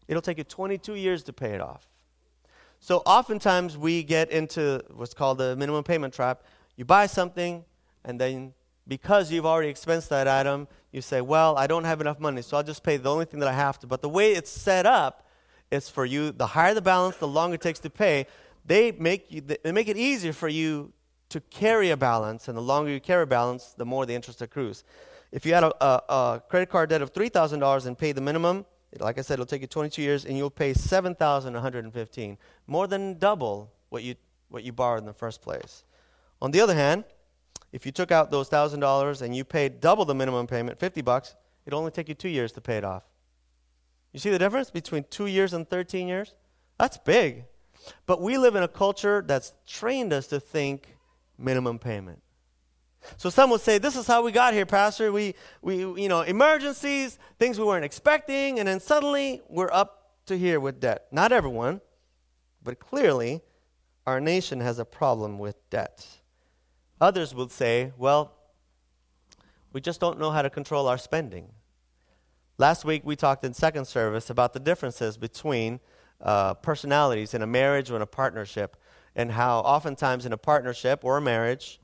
it'll 0.10 0.22
take 0.22 0.38
you 0.38 0.44
22 0.44 0.96
years 0.96 1.24
to 1.24 1.32
pay 1.32 1.52
it 1.52 1.62
off. 1.62 1.88
So 2.82 2.98
oftentimes 3.06 3.78
we 3.78 4.04
get 4.04 4.32
into 4.32 4.84
what's 4.94 5.14
called 5.14 5.38
the 5.38 5.56
minimum 5.56 5.86
payment 5.86 6.14
trap. 6.14 6.44
You 6.76 6.84
buy 6.84 7.06
something, 7.06 7.64
and 8.04 8.20
then 8.20 8.54
because 8.86 9.32
you've 9.32 9.46
already 9.46 9.70
expensed 9.70 10.10
that 10.10 10.28
item, 10.28 10.68
you 10.92 11.00
say, 11.00 11.22
Well, 11.22 11.58
I 11.58 11.68
don't 11.68 11.86
have 11.86 12.02
enough 12.02 12.20
money, 12.20 12.42
so 12.42 12.58
I'll 12.58 12.64
just 12.64 12.84
pay 12.84 12.98
the 12.98 13.10
only 13.10 13.24
thing 13.24 13.40
that 13.40 13.48
I 13.48 13.54
have 13.54 13.80
to. 13.80 13.88
But 13.88 14.02
the 14.02 14.10
way 14.10 14.34
it's 14.34 14.52
set 14.52 14.86
up 14.86 15.24
is 15.72 15.90
for 15.90 16.06
you, 16.06 16.32
the 16.32 16.48
higher 16.48 16.74
the 16.74 16.82
balance, 16.82 17.18
the 17.18 17.28
longer 17.28 17.56
it 17.56 17.62
takes 17.62 17.80
to 17.80 17.90
pay. 17.90 18.28
They 18.66 18.92
make, 18.92 19.32
you, 19.32 19.42
they 19.42 19.72
make 19.72 19.88
it 19.88 19.98
easier 19.98 20.34
for 20.34 20.48
you 20.48 20.92
to 21.30 21.42
carry 21.42 21.90
a 21.90 21.98
balance, 21.98 22.48
and 22.48 22.58
the 22.58 22.62
longer 22.62 22.90
you 22.90 23.00
carry 23.00 23.24
a 23.24 23.28
balance, 23.28 23.74
the 23.78 23.86
more 23.86 24.06
the 24.06 24.16
interest 24.16 24.42
accrues. 24.42 24.84
If 25.32 25.46
you 25.46 25.54
had 25.54 25.64
a, 25.64 25.84
a, 25.84 26.04
a 26.10 26.44
credit 26.48 26.70
card 26.70 26.90
debt 26.90 27.02
of 27.02 27.14
$3,000 27.14 27.86
and 27.86 27.98
pay 27.98 28.14
the 28.14 28.22
minimum, 28.22 28.66
like 29.00 29.18
I 29.18 29.22
said, 29.22 29.36
it'll 29.36 29.46
take 29.46 29.62
you 29.62 29.68
22 29.68 30.02
years, 30.02 30.26
and 30.26 30.38
you'll 30.38 30.50
pay 30.50 30.74
7,115, 30.74 32.38
more 32.66 32.88
than 32.88 33.18
double 33.18 33.72
what 33.90 34.04
you 34.04 34.16
what 34.50 34.64
you 34.64 34.72
borrowed 34.72 35.00
in 35.00 35.06
the 35.06 35.14
first 35.14 35.42
place. 35.42 35.84
On 36.42 36.52
the 36.52 36.62
other 36.62 36.74
hand, 36.74 37.04
if 37.74 37.86
you 37.86 37.92
took 37.92 38.12
out 38.12 38.32
those 38.32 38.48
thousand 38.48 38.80
dollars 38.80 39.22
and 39.22 39.36
you 39.36 39.44
paid 39.44 39.82
double 39.82 40.06
the 40.06 40.16
minimum 40.16 40.48
payment, 40.48 40.80
50 40.80 41.02
bucks, 41.02 41.36
it'll 41.66 41.80
only 41.80 41.92
take 41.92 42.08
you 42.08 42.16
two 42.16 42.30
years 42.30 42.54
to 42.54 42.62
pay 42.62 42.78
it 42.78 42.86
off. 42.86 43.04
You 44.18 44.20
see 44.20 44.32
the 44.32 44.40
difference 44.40 44.72
between 44.72 45.06
two 45.12 45.28
years 45.28 45.54
and 45.54 45.70
13 45.70 46.08
years? 46.08 46.34
That's 46.80 46.98
big. 46.98 47.44
But 48.08 48.20
we 48.20 48.40
live 48.40 48.56
in 48.56 48.64
a 48.64 48.68
culture 48.68 49.24
that's 49.24 49.54
trained 49.68 50.12
us 50.12 50.26
to 50.30 50.40
think 50.40 50.98
minimum 51.38 51.78
payment. 51.78 52.24
So 53.18 53.30
some 53.30 53.52
would 53.52 53.62
say, 53.62 53.78
this 53.78 53.96
is 53.96 54.08
how 54.08 54.24
we 54.24 54.32
got 54.32 54.56
here, 54.56 54.66
Pastor. 54.66 55.12
We, 55.12 55.36
we, 55.62 55.78
you 55.78 56.10
know, 56.10 56.22
emergencies, 56.22 57.20
things 57.38 57.60
we 57.60 57.66
weren't 57.66 57.86
expecting, 57.86 58.58
and 58.58 58.68
then 58.68 58.80
suddenly 58.80 59.44
we're 59.50 59.72
up 59.72 60.14
to 60.26 60.36
here 60.36 60.60
with 60.60 60.80
debt. 60.80 61.06
Not 61.12 61.32
everyone, 61.32 61.80
but 62.64 62.80
clearly 62.80 63.42
our 64.08 64.20
nation 64.20 64.62
has 64.62 64.80
a 64.80 64.86
problem 64.86 65.38
with 65.38 65.58
debt. 65.70 66.08
Others 67.00 67.36
would 67.36 67.52
say, 67.52 67.92
well, 68.00 68.34
we 69.74 69.80
just 69.80 70.00
don't 70.00 70.18
know 70.18 70.32
how 70.32 70.42
to 70.42 70.50
control 70.50 70.88
our 70.88 70.98
spending. 70.98 71.52
Last 72.60 72.86
week 72.86 73.04
we 73.06 73.16
talked 73.16 73.46
in 73.46 73.54
second 73.54 73.86
service 73.86 74.32
about 74.32 74.54
the 74.54 74.60
differences 74.60 75.16
between 75.16 75.80
uh, 76.20 76.56
personalities 76.56 77.36
in 77.36 77.44
a 77.44 77.48
marriage 77.48 77.92
or 77.92 77.98
in 77.98 78.02
a 78.02 78.08
partnership 78.08 78.76
and 79.16 79.32
how 79.32 79.60
oftentimes 79.60 80.26
in 80.26 80.34
a 80.34 80.38
partnership 80.40 81.06
or 81.06 81.18
a 81.18 81.22
marriage, 81.22 81.80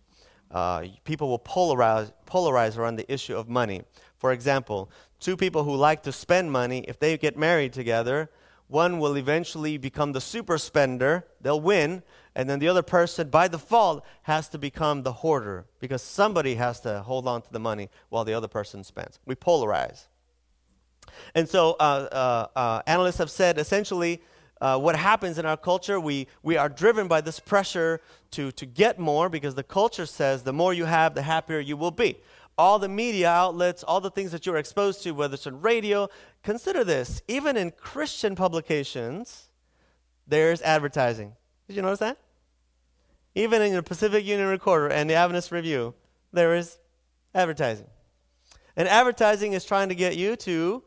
uh, 0.50 0.86
people 1.04 1.30
will 1.30 1.38
polarize, 1.38 2.12
polarize 2.26 2.76
around 2.76 2.96
the 2.96 3.12
issue 3.12 3.36
of 3.36 3.48
money. 3.48 3.84
For 4.18 4.32
example, 4.32 4.90
two 5.20 5.38
people 5.38 5.64
who 5.64 5.76
like 5.76 6.02
to 6.04 6.12
spend 6.12 6.52
money, 6.52 6.84
if 6.88 6.98
they 6.98 7.20
get 7.20 7.38
married 7.38 7.74
together, 7.74 8.32
one 8.66 8.98
will 8.98 9.16
eventually 9.16 9.78
become 9.78 10.14
the 10.14 10.22
super 10.22 10.58
spender, 10.58 11.28
they'll 11.40 11.62
win, 11.62 12.02
and 12.34 12.50
then 12.50 12.58
the 12.58 12.68
other 12.68 12.82
person, 12.82 13.30
by 13.30 13.48
default, 13.48 14.04
has 14.24 14.50
to 14.50 14.58
become 14.58 15.04
the 15.04 15.14
hoarder 15.14 15.68
because 15.80 16.02
somebody 16.02 16.56
has 16.56 16.80
to 16.80 17.04
hold 17.04 17.28
on 17.28 17.44
to 17.44 17.54
the 17.54 17.60
money 17.60 17.90
while 18.10 18.26
the 18.26 18.34
other 18.34 18.48
person 18.48 18.84
spends. 18.84 19.20
We 19.24 19.36
polarize. 19.36 20.08
And 21.36 21.48
so 21.48 21.76
uh, 21.80 22.08
uh, 22.12 22.60
uh 22.60 22.82
analysts 22.88 23.18
have 23.18 23.32
said 23.32 23.58
essentially 23.58 24.22
what 24.60 24.96
happens 24.96 25.38
in 25.38 25.46
our 25.46 25.58
culture, 25.58 26.00
we, 26.00 26.28
we 26.42 26.56
are 26.56 26.70
driven 26.70 27.08
by 27.10 27.20
this 27.20 27.40
pressure 27.40 28.00
to, 28.32 28.52
to 28.54 28.66
get 28.66 28.98
more 28.98 29.28
because 29.28 29.56
the 29.56 29.64
culture 29.64 30.06
says 30.06 30.44
the 30.44 30.54
more 30.54 30.74
you 30.74 30.86
have, 30.86 31.16
the 31.16 31.22
happier 31.22 31.60
you 31.60 31.76
will 31.76 31.92
be. 31.92 32.18
All 32.58 32.80
the 32.80 32.88
media 32.88 33.30
outlets, 33.30 33.84
all 33.84 34.00
the 34.00 34.12
things 34.12 34.32
that 34.32 34.46
you're 34.46 34.58
exposed 34.58 35.04
to, 35.04 35.12
whether 35.12 35.34
it's 35.34 35.48
on 35.48 35.62
radio, 35.62 36.08
consider 36.44 36.84
this. 36.84 37.22
Even 37.28 37.58
in 37.58 37.72
Christian 37.72 38.36
publications, 38.36 39.50
there's 40.28 40.62
advertising. 40.62 41.34
Did 41.68 41.76
you 41.76 41.82
notice 41.82 42.00
that? 42.00 42.18
Even 43.36 43.62
in 43.62 43.74
the 43.74 43.84
Pacific 43.84 44.26
Union 44.26 44.48
Recorder 44.48 44.90
and 44.90 45.10
the 45.10 45.16
Adventist 45.16 45.52
Review, 45.52 45.96
there 46.32 46.56
is 46.56 46.78
advertising. 47.34 47.88
And 48.76 48.88
advertising 48.88 49.54
is 49.54 49.66
trying 49.66 49.90
to 49.90 49.96
get 49.96 50.16
you 50.16 50.36
to 50.38 50.84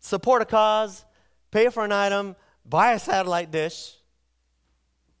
support 0.00 0.42
a 0.42 0.44
cause, 0.44 1.04
pay 1.50 1.68
for 1.68 1.84
an 1.84 1.92
item, 1.92 2.36
buy 2.64 2.92
a 2.92 2.98
satellite 2.98 3.50
dish. 3.50 3.96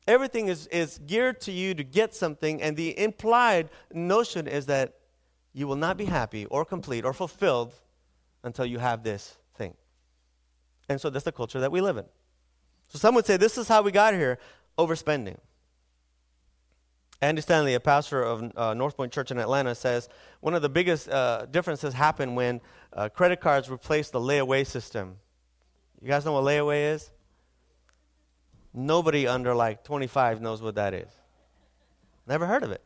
Everything 0.08 0.48
is, 0.48 0.66
is 0.68 0.98
geared 1.06 1.40
to 1.42 1.52
you 1.52 1.74
to 1.74 1.84
get 1.84 2.14
something, 2.14 2.60
and 2.60 2.76
the 2.76 2.98
implied 2.98 3.68
notion 3.92 4.48
is 4.48 4.66
that 4.66 4.94
you 5.52 5.66
will 5.66 5.76
not 5.76 5.96
be 5.96 6.06
happy 6.06 6.46
or 6.46 6.64
complete 6.64 7.04
or 7.04 7.12
fulfilled 7.12 7.74
until 8.42 8.64
you 8.64 8.78
have 8.78 9.02
this 9.02 9.36
thing. 9.54 9.74
And 10.88 11.00
so 11.00 11.10
that's 11.10 11.24
the 11.24 11.32
culture 11.32 11.60
that 11.60 11.70
we 11.70 11.80
live 11.80 11.96
in. 11.96 12.06
So 12.88 12.98
some 12.98 13.14
would 13.14 13.26
say 13.26 13.36
this 13.36 13.58
is 13.58 13.68
how 13.68 13.82
we 13.82 13.92
got 13.92 14.14
here 14.14 14.38
overspending. 14.78 15.36
Andy 17.22 17.42
Stanley, 17.42 17.74
a 17.74 17.80
pastor 17.80 18.22
of 18.22 18.52
uh, 18.56 18.72
North 18.72 18.96
Point 18.96 19.12
Church 19.12 19.30
in 19.30 19.38
Atlanta, 19.38 19.74
says 19.74 20.08
one 20.40 20.54
of 20.54 20.62
the 20.62 20.70
biggest 20.70 21.08
uh, 21.08 21.46
differences 21.50 21.92
happened 21.92 22.34
when 22.34 22.60
uh, 22.94 23.10
credit 23.10 23.40
cards 23.40 23.68
replaced 23.68 24.12
the 24.12 24.20
layaway 24.20 24.66
system. 24.66 25.16
You 26.00 26.08
guys 26.08 26.24
know 26.24 26.32
what 26.32 26.44
layaway 26.44 26.94
is? 26.94 27.10
Nobody 28.72 29.26
under 29.26 29.54
like 29.54 29.84
25 29.84 30.40
knows 30.40 30.62
what 30.62 30.76
that 30.76 30.94
is. 30.94 31.10
Never 32.26 32.46
heard 32.46 32.62
of 32.62 32.70
it. 32.70 32.82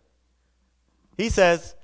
He 1.17 1.29
says, 1.29 1.77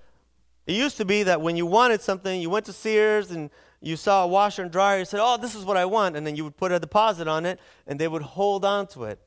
it 0.66 0.75
used 0.75 0.97
to 0.97 1.04
be 1.04 1.23
that 1.25 1.40
when 1.40 1.57
you 1.57 1.66
wanted 1.66 2.00
something, 2.00 2.40
you 2.40 2.50
went 2.50 2.66
to 2.66 2.73
Sears 2.73 3.30
and 3.30 3.50
you 3.80 3.97
saw 3.97 4.25
a 4.25 4.26
washer 4.26 4.62
and 4.62 4.71
dryer, 4.71 4.99
you 4.99 5.04
said, 5.04 5.21
Oh, 5.23 5.37
this 5.37 5.54
is 5.54 5.64
what 5.64 5.76
I 5.76 5.85
want. 5.85 6.16
And 6.16 6.26
then 6.26 6.37
you 6.37 6.45
would 6.45 6.57
put 6.57 6.73
a 6.73 6.80
deposit 6.80 7.28
on 7.28 7.47
it, 7.47 7.61
and 7.87 7.99
they 7.99 8.09
would 8.09 8.23
hold 8.23 8.64
on 8.64 8.87
to 8.88 9.04
it. 9.04 9.21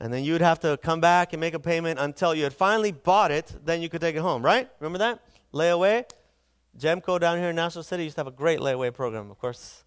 And 0.00 0.12
then 0.12 0.24
you'd 0.24 0.40
have 0.40 0.60
to 0.60 0.76
come 0.76 1.00
back 1.00 1.32
and 1.32 1.40
make 1.40 1.54
a 1.54 1.60
payment 1.60 1.98
until 1.98 2.34
you 2.34 2.44
had 2.44 2.52
finally 2.52 2.92
bought 2.92 3.30
it. 3.30 3.54
Then 3.64 3.80
you 3.80 3.88
could 3.88 4.00
take 4.00 4.16
it 4.16 4.20
home, 4.20 4.44
right? 4.44 4.68
Remember 4.80 4.98
that? 4.98 5.20
Layaway? 5.52 6.04
Gemco 6.78 7.20
down 7.20 7.38
here 7.38 7.50
in 7.50 7.56
National 7.56 7.84
City 7.84 8.04
used 8.04 8.16
to 8.16 8.20
have 8.20 8.26
a 8.26 8.32
great 8.32 8.58
layaway 8.58 8.92
program. 8.92 9.30
Of 9.30 9.38
course, 9.38 9.84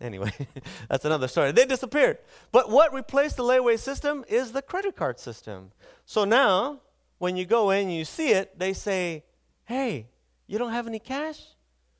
Anyway, 0.00 0.30
that's 0.88 1.04
another 1.04 1.28
story. 1.28 1.52
They 1.52 1.64
disappeared. 1.64 2.18
But 2.52 2.70
what 2.70 2.92
replaced 2.92 3.36
the 3.36 3.42
layaway 3.42 3.78
system 3.78 4.24
is 4.28 4.52
the 4.52 4.62
credit 4.62 4.96
card 4.96 5.18
system. 5.18 5.72
So 6.04 6.24
now, 6.24 6.80
when 7.18 7.36
you 7.36 7.46
go 7.46 7.70
in 7.70 7.88
and 7.88 7.94
you 7.94 8.04
see 8.04 8.30
it, 8.30 8.58
they 8.58 8.72
say, 8.72 9.24
hey, 9.64 10.08
you 10.46 10.58
don't 10.58 10.72
have 10.72 10.86
any 10.86 10.98
cash? 10.98 11.40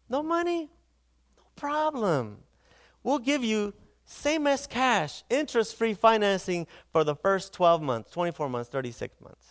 No 0.09 0.23
money? 0.23 0.71
No 1.39 1.45
problem. 1.57 2.39
We'll 3.03 3.19
give 3.19 3.43
you 3.43 3.73
same 4.07 4.47
as 4.47 4.69
cash, 4.69 5.25
interest 5.29 5.77
free 5.77 5.93
financing 5.93 6.69
for 6.93 7.03
the 7.03 7.17
first 7.17 7.53
12 7.53 7.83
months, 7.83 8.11
24 8.13 8.49
months, 8.49 8.71
36 8.71 9.21
months. 9.21 9.49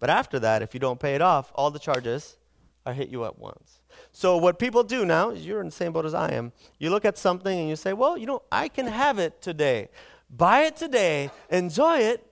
But 0.00 0.08
after 0.08 0.38
that, 0.40 0.62
if 0.62 0.72
you 0.72 0.80
don't 0.80 0.98
pay 0.98 1.14
it 1.14 1.20
off, 1.20 1.52
all 1.54 1.70
the 1.70 1.78
charges 1.78 2.38
are 2.86 2.94
hit 2.94 3.10
you 3.10 3.24
at 3.26 3.38
once. 3.38 3.82
So 4.10 4.38
what 4.38 4.58
people 4.58 4.82
do 4.82 5.04
now, 5.04 5.30
is 5.30 5.46
you're 5.46 5.60
in 5.60 5.66
the 5.66 5.72
same 5.72 5.92
boat 5.92 6.06
as 6.06 6.14
I 6.14 6.32
am. 6.32 6.52
You 6.78 6.88
look 6.90 7.04
at 7.04 7.18
something 7.18 7.56
and 7.56 7.68
you 7.68 7.76
say, 7.76 7.92
"Well, 7.92 8.16
you 8.16 8.26
know, 8.26 8.42
I 8.50 8.68
can 8.68 8.86
have 8.86 9.18
it 9.18 9.42
today. 9.42 9.90
Buy 10.28 10.62
it 10.62 10.76
today, 10.76 11.30
enjoy 11.50 11.98
it 11.98 12.26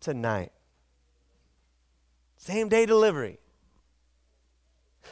tonight." 0.00 0.52
Same 2.36 2.68
day 2.68 2.86
delivery. 2.86 3.38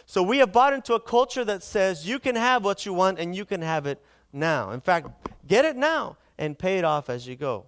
So 0.05 0.23
we 0.23 0.38
have 0.38 0.52
bought 0.52 0.73
into 0.73 0.95
a 0.95 1.00
culture 1.00 1.45
that 1.45 1.62
says 1.62 2.07
you 2.07 2.19
can 2.19 2.37
have 2.37 2.64
what 2.64 2.85
you 2.85 2.93
want 2.93 3.19
and 3.19 3.35
you 3.35 3.45
can 3.45 3.62
have 3.62 3.87
it 3.87 4.02
now. 4.33 4.71
In 4.71 4.80
fact, 4.80 5.09
get 5.47 5.64
it 5.64 5.76
now 5.76 6.16
and 6.38 6.59
pay 6.59 6.78
it 6.78 6.85
off 6.85 7.09
as 7.09 7.26
you 7.26 7.37
go. 7.37 7.66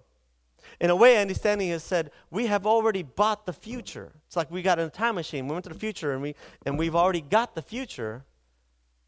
In 0.79 0.89
a 0.89 0.95
way, 0.95 1.17
Andy 1.17 1.33
Stanley 1.33 1.69
has 1.69 1.83
said, 1.83 2.11
we 2.29 2.47
have 2.47 2.65
already 2.65 3.03
bought 3.03 3.45
the 3.45 3.53
future. 3.53 4.11
It's 4.27 4.35
like 4.35 4.51
we 4.51 4.61
got 4.61 4.79
in 4.79 4.87
a 4.87 4.89
time 4.89 5.15
machine. 5.15 5.47
We 5.47 5.53
went 5.53 5.63
to 5.63 5.69
the 5.69 5.79
future 5.79 6.13
and, 6.13 6.21
we, 6.21 6.35
and 6.65 6.77
we've 6.77 6.95
already 6.95 7.21
got 7.21 7.55
the 7.55 7.61
future, 7.61 8.23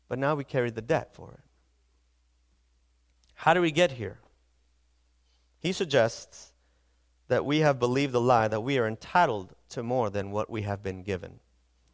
but 0.07 0.17
now 0.17 0.35
we 0.35 0.43
carry 0.43 0.69
the 0.69 0.81
debt 0.81 1.13
for 1.13 1.31
it. 1.33 1.39
How 3.35 3.53
do 3.53 3.61
we 3.61 3.71
get 3.71 3.93
here? 3.93 4.19
He 5.59 5.71
suggests 5.71 6.53
that 7.27 7.45
we 7.45 7.59
have 7.59 7.79
believed 7.79 8.11
the 8.11 8.21
lie 8.21 8.47
that 8.47 8.61
we 8.61 8.77
are 8.77 8.87
entitled 8.87 9.55
to 9.69 9.83
more 9.83 10.09
than 10.09 10.31
what 10.31 10.49
we 10.49 10.63
have 10.63 10.83
been 10.83 11.01
given. 11.01 11.39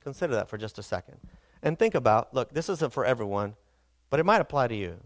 Consider 0.03 0.33
that 0.35 0.49
for 0.49 0.57
just 0.57 0.79
a 0.79 0.83
second. 0.83 1.17
And 1.61 1.77
think 1.77 1.93
about 1.93 2.33
look, 2.33 2.53
this 2.53 2.69
isn't 2.69 2.93
for 2.93 3.05
everyone, 3.05 3.55
but 4.09 4.19
it 4.19 4.25
might 4.25 4.41
apply 4.41 4.67
to 4.69 4.75
you. 4.75 4.97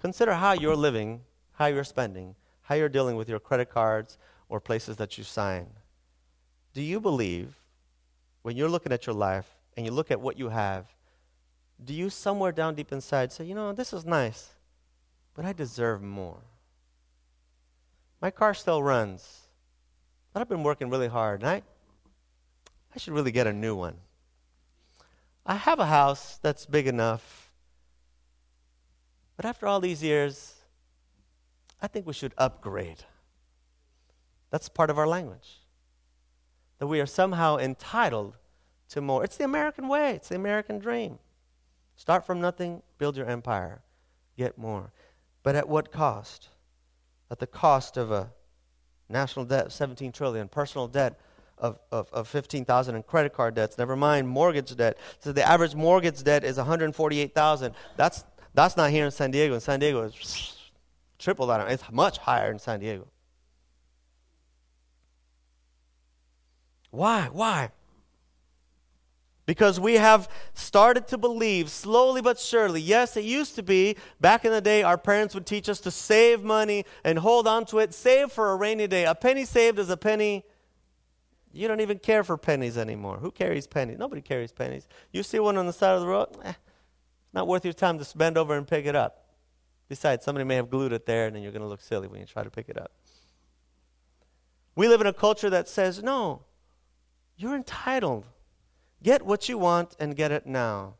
Consider 0.00 0.34
how 0.34 0.52
you're 0.52 0.76
living, 0.76 1.20
how 1.52 1.66
you're 1.66 1.84
spending, 1.84 2.34
how 2.62 2.74
you're 2.74 2.88
dealing 2.88 3.16
with 3.16 3.28
your 3.28 3.38
credit 3.38 3.68
cards 3.68 4.16
or 4.48 4.60
places 4.60 4.96
that 4.96 5.18
you 5.18 5.24
sign. 5.24 5.66
Do 6.72 6.80
you 6.80 7.00
believe, 7.00 7.56
when 8.42 8.56
you're 8.56 8.68
looking 8.68 8.92
at 8.92 9.06
your 9.06 9.14
life 9.14 9.58
and 9.76 9.84
you 9.84 9.92
look 9.92 10.10
at 10.10 10.20
what 10.20 10.38
you 10.38 10.48
have, 10.48 10.86
do 11.82 11.92
you 11.92 12.10
somewhere 12.10 12.52
down 12.52 12.74
deep 12.74 12.92
inside 12.92 13.32
say, 13.32 13.44
you 13.44 13.54
know, 13.54 13.72
this 13.72 13.92
is 13.92 14.04
nice, 14.06 14.50
but 15.34 15.44
I 15.44 15.52
deserve 15.52 16.02
more? 16.02 16.40
My 18.22 18.30
car 18.30 18.54
still 18.54 18.82
runs, 18.82 19.40
but 20.32 20.40
I've 20.40 20.48
been 20.48 20.62
working 20.62 20.90
really 20.90 21.08
hard, 21.08 21.40
and 21.40 21.50
I, 21.50 21.62
I 22.94 22.98
should 22.98 23.14
really 23.14 23.32
get 23.32 23.46
a 23.46 23.52
new 23.52 23.74
one. 23.74 23.96
I 25.44 25.56
have 25.56 25.78
a 25.78 25.86
house 25.86 26.38
that's 26.42 26.66
big 26.66 26.86
enough, 26.86 27.49
but 29.40 29.48
after 29.48 29.66
all 29.66 29.80
these 29.80 30.02
years, 30.02 30.56
I 31.80 31.86
think 31.86 32.06
we 32.06 32.12
should 32.12 32.34
upgrade. 32.36 33.04
That's 34.50 34.68
part 34.68 34.90
of 34.90 34.98
our 34.98 35.06
language. 35.06 35.60
That 36.78 36.88
we 36.88 37.00
are 37.00 37.06
somehow 37.06 37.56
entitled 37.56 38.36
to 38.90 39.00
more. 39.00 39.24
It's 39.24 39.38
the 39.38 39.44
American 39.44 39.88
way, 39.88 40.10
it's 40.10 40.28
the 40.28 40.34
American 40.34 40.78
dream. 40.78 41.20
Start 41.96 42.26
from 42.26 42.42
nothing, 42.42 42.82
build 42.98 43.16
your 43.16 43.24
empire, 43.24 43.80
get 44.36 44.58
more. 44.58 44.92
But 45.42 45.56
at 45.56 45.70
what 45.70 45.90
cost? 45.90 46.50
At 47.30 47.38
the 47.38 47.46
cost 47.46 47.96
of 47.96 48.12
a 48.12 48.34
national 49.08 49.46
debt 49.46 49.64
of 49.64 49.72
17 49.72 50.12
trillion, 50.12 50.48
personal 50.48 50.86
debt 50.86 51.18
of, 51.56 51.78
of, 51.92 52.08
of 52.12 52.26
15,000 52.28 52.94
and 52.94 53.06
credit 53.06 53.32
card 53.32 53.54
debts, 53.54 53.78
never 53.78 53.96
mind 53.96 54.28
mortgage 54.28 54.74
debt. 54.76 54.98
So 55.20 55.32
the 55.32 55.46
average 55.46 55.74
mortgage 55.74 56.22
debt 56.22 56.44
is 56.44 56.56
148,000. 56.56 57.74
That's, 57.96 58.24
that's 58.54 58.76
not 58.76 58.90
here 58.90 59.04
in 59.04 59.10
San 59.10 59.30
Diego. 59.30 59.54
In 59.54 59.60
San 59.60 59.80
Diego, 59.80 60.02
it's 60.02 60.70
triple 61.18 61.46
that. 61.46 61.70
It's 61.70 61.84
much 61.90 62.18
higher 62.18 62.50
in 62.50 62.58
San 62.58 62.80
Diego. 62.80 63.08
Why? 66.90 67.28
Why? 67.32 67.70
Because 69.46 69.80
we 69.80 69.94
have 69.94 70.28
started 70.54 71.08
to 71.08 71.18
believe 71.18 71.70
slowly 71.70 72.20
but 72.20 72.38
surely. 72.38 72.80
Yes, 72.80 73.16
it 73.16 73.24
used 73.24 73.56
to 73.56 73.62
be 73.62 73.96
back 74.20 74.44
in 74.44 74.52
the 74.52 74.60
day, 74.60 74.82
our 74.82 74.98
parents 74.98 75.34
would 75.34 75.46
teach 75.46 75.68
us 75.68 75.80
to 75.80 75.90
save 75.90 76.44
money 76.44 76.84
and 77.02 77.18
hold 77.18 77.48
on 77.48 77.64
to 77.66 77.78
it, 77.80 77.92
save 77.92 78.30
for 78.30 78.52
a 78.52 78.56
rainy 78.56 78.86
day. 78.86 79.04
A 79.06 79.14
penny 79.14 79.44
saved 79.44 79.78
is 79.78 79.90
a 79.90 79.96
penny. 79.96 80.44
You 81.52 81.66
don't 81.66 81.80
even 81.80 81.98
care 81.98 82.22
for 82.22 82.36
pennies 82.36 82.78
anymore. 82.78 83.16
Who 83.16 83.32
carries 83.32 83.66
pennies? 83.66 83.98
Nobody 83.98 84.20
carries 84.20 84.52
pennies. 84.52 84.86
You 85.12 85.24
see 85.24 85.40
one 85.40 85.56
on 85.56 85.66
the 85.66 85.72
side 85.72 85.94
of 85.94 86.02
the 86.02 86.06
road, 86.06 86.28
eh, 86.44 86.52
not 87.32 87.46
worth 87.46 87.64
your 87.64 87.74
time 87.74 87.98
to 87.98 88.18
bend 88.18 88.36
over 88.36 88.56
and 88.56 88.66
pick 88.66 88.86
it 88.86 88.96
up. 88.96 89.26
Besides, 89.88 90.24
somebody 90.24 90.44
may 90.44 90.56
have 90.56 90.70
glued 90.70 90.92
it 90.92 91.06
there, 91.06 91.26
and 91.26 91.34
then 91.34 91.42
you're 91.42 91.52
going 91.52 91.62
to 91.62 91.68
look 91.68 91.80
silly 91.80 92.08
when 92.08 92.20
you 92.20 92.26
try 92.26 92.44
to 92.44 92.50
pick 92.50 92.68
it 92.68 92.78
up. 92.78 92.92
We 94.76 94.88
live 94.88 95.00
in 95.00 95.06
a 95.06 95.12
culture 95.12 95.50
that 95.50 95.68
says, 95.68 96.02
no, 96.02 96.44
you're 97.36 97.56
entitled. 97.56 98.26
Get 99.02 99.26
what 99.26 99.48
you 99.48 99.58
want 99.58 99.96
and 99.98 100.14
get 100.14 100.30
it 100.30 100.46
now. 100.46 100.94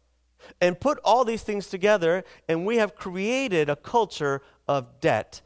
And 0.61 0.81
put 0.81 0.99
all 1.05 1.25
these 1.25 1.43
things 1.43 1.69
together, 1.69 2.25
and 2.49 2.67
we 2.67 2.79
have 2.79 2.97
created 2.97 3.69
a 3.69 3.77
culture 3.77 4.43
of 4.67 5.01
debt. 5.01 5.43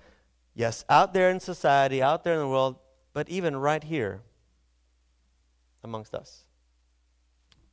Yes, 0.55 0.85
out 0.89 1.13
there 1.13 1.31
in 1.31 1.41
society, 1.41 2.01
out 2.01 2.25
there 2.25 2.35
in 2.35 2.41
the 2.41 2.49
world, 2.49 2.77
but 3.13 3.29
even 3.29 3.57
right 3.57 3.83
here 3.83 4.23
amongst 5.83 6.15
us. 6.15 6.45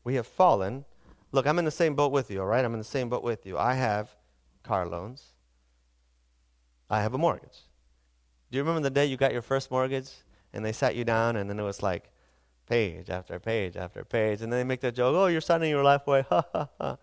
We 0.03 0.15
have 0.15 0.27
fallen. 0.27 0.85
Look, 1.31 1.47
I'm 1.47 1.59
in 1.59 1.65
the 1.65 1.71
same 1.71 1.95
boat 1.95 2.11
with 2.11 2.29
you, 2.29 2.41
all 2.41 2.47
right? 2.47 2.63
I'm 2.63 2.73
in 2.73 2.79
the 2.79 2.83
same 2.83 3.09
boat 3.09 3.23
with 3.23 3.45
you. 3.45 3.57
I 3.57 3.73
have 3.73 4.09
car 4.63 4.87
loans. 4.87 5.23
I 6.89 7.01
have 7.01 7.13
a 7.13 7.17
mortgage. 7.17 7.59
Do 8.51 8.57
you 8.57 8.63
remember 8.63 8.81
the 8.81 8.89
day 8.89 9.05
you 9.05 9.15
got 9.15 9.31
your 9.31 9.41
first 9.41 9.71
mortgage 9.71 10.09
and 10.51 10.65
they 10.65 10.73
sat 10.73 10.95
you 10.95 11.05
down 11.05 11.37
and 11.37 11.49
then 11.49 11.57
it 11.57 11.63
was 11.63 11.81
like 11.81 12.11
page 12.67 13.09
after 13.09 13.39
page 13.39 13.77
after 13.77 14.03
page 14.03 14.41
and 14.41 14.51
then 14.51 14.59
they 14.59 14.63
make 14.65 14.81
that 14.81 14.95
joke, 14.95 15.15
oh, 15.15 15.27
you're 15.27 15.41
signing 15.41 15.69
your 15.69 15.83
life 15.83 16.05
away. 16.05 16.25
Ha 16.29 16.43
ha 16.53 16.69
ha. 16.79 16.97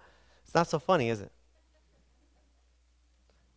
It's 0.45 0.55
not 0.55 0.67
so 0.67 0.79
funny, 0.79 1.09
is 1.09 1.21
it? 1.21 1.33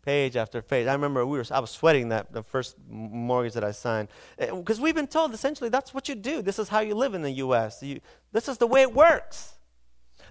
Page 0.04 0.36
after 0.38 0.62
page. 0.62 0.88
I 0.88 0.94
remember 0.94 1.26
we 1.26 1.38
were, 1.38 1.46
I 1.52 1.60
was 1.60 1.70
sweating 1.70 2.10
that 2.10 2.32
the 2.32 2.44
first 2.44 2.78
mortgage 2.90 3.54
that 3.54 3.64
I 3.64 3.72
signed 3.72 4.08
because 4.38 4.80
eh, 4.80 4.82
we've 4.82 4.96
been 4.96 5.08
told 5.08 5.34
essentially 5.34 5.70
that's 5.70 5.94
what 5.94 6.08
you 6.08 6.16
do. 6.16 6.42
This 6.42 6.60
is 6.60 6.70
how 6.70 6.80
you 6.80 6.96
live 6.96 7.14
in 7.14 7.22
the 7.22 7.32
U.S. 7.32 7.84
You, 7.84 8.00
this 8.32 8.48
is 8.48 8.58
the 8.58 8.68
way 8.68 8.82
it 8.82 8.94
works. 8.94 9.56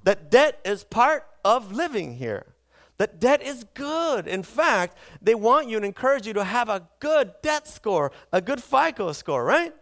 That 0.04 0.30
debt 0.30 0.60
is 0.64 0.84
part 0.84 1.26
of 1.44 1.72
living 1.72 2.16
here. 2.16 2.54
That 2.98 3.18
debt 3.18 3.42
is 3.42 3.64
good. 3.74 4.26
In 4.28 4.42
fact, 4.42 4.96
they 5.22 5.34
want 5.34 5.68
you 5.68 5.76
and 5.76 5.86
encourage 5.86 6.26
you 6.26 6.34
to 6.34 6.44
have 6.44 6.68
a 6.68 6.86
good 6.98 7.32
debt 7.42 7.66
score, 7.66 8.12
a 8.32 8.40
good 8.40 8.62
FICO 8.62 9.12
score, 9.12 9.44
right? 9.44 9.74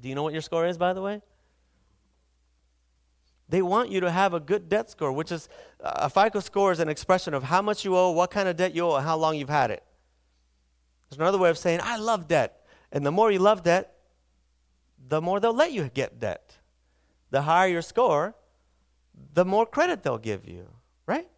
Do 0.00 0.08
you 0.08 0.14
know 0.14 0.22
what 0.22 0.32
your 0.32 0.42
score 0.42 0.66
is, 0.66 0.78
by 0.78 0.92
the 0.92 1.02
way? 1.02 1.20
They 3.48 3.62
want 3.62 3.90
you 3.90 4.00
to 4.00 4.10
have 4.10 4.34
a 4.34 4.40
good 4.40 4.68
debt 4.68 4.90
score, 4.90 5.10
which 5.10 5.32
is 5.32 5.48
uh, 5.82 5.92
a 5.96 6.10
FICO 6.10 6.40
score 6.40 6.70
is 6.70 6.80
an 6.80 6.88
expression 6.88 7.34
of 7.34 7.42
how 7.42 7.62
much 7.62 7.84
you 7.84 7.96
owe, 7.96 8.10
what 8.10 8.30
kind 8.30 8.48
of 8.48 8.56
debt 8.56 8.74
you 8.74 8.84
owe, 8.84 8.96
and 8.96 9.04
how 9.04 9.16
long 9.16 9.36
you've 9.36 9.48
had 9.48 9.70
it. 9.70 9.82
There's 11.08 11.18
another 11.18 11.38
way 11.38 11.48
of 11.48 11.56
saying, 11.56 11.80
I 11.82 11.96
love 11.96 12.28
debt. 12.28 12.66
And 12.92 13.04
the 13.04 13.10
more 13.10 13.32
you 13.32 13.38
love 13.38 13.62
debt, 13.62 13.94
the 15.08 15.20
more 15.20 15.40
they'll 15.40 15.54
let 15.54 15.72
you 15.72 15.90
get 15.92 16.20
debt. 16.20 16.58
The 17.30 17.42
higher 17.42 17.68
your 17.68 17.82
score, 17.82 18.34
the 19.34 19.44
more 19.44 19.66
credit 19.66 20.02
they'll 20.02 20.18
give 20.18 20.46
you, 20.46 20.68
right? 21.06 21.28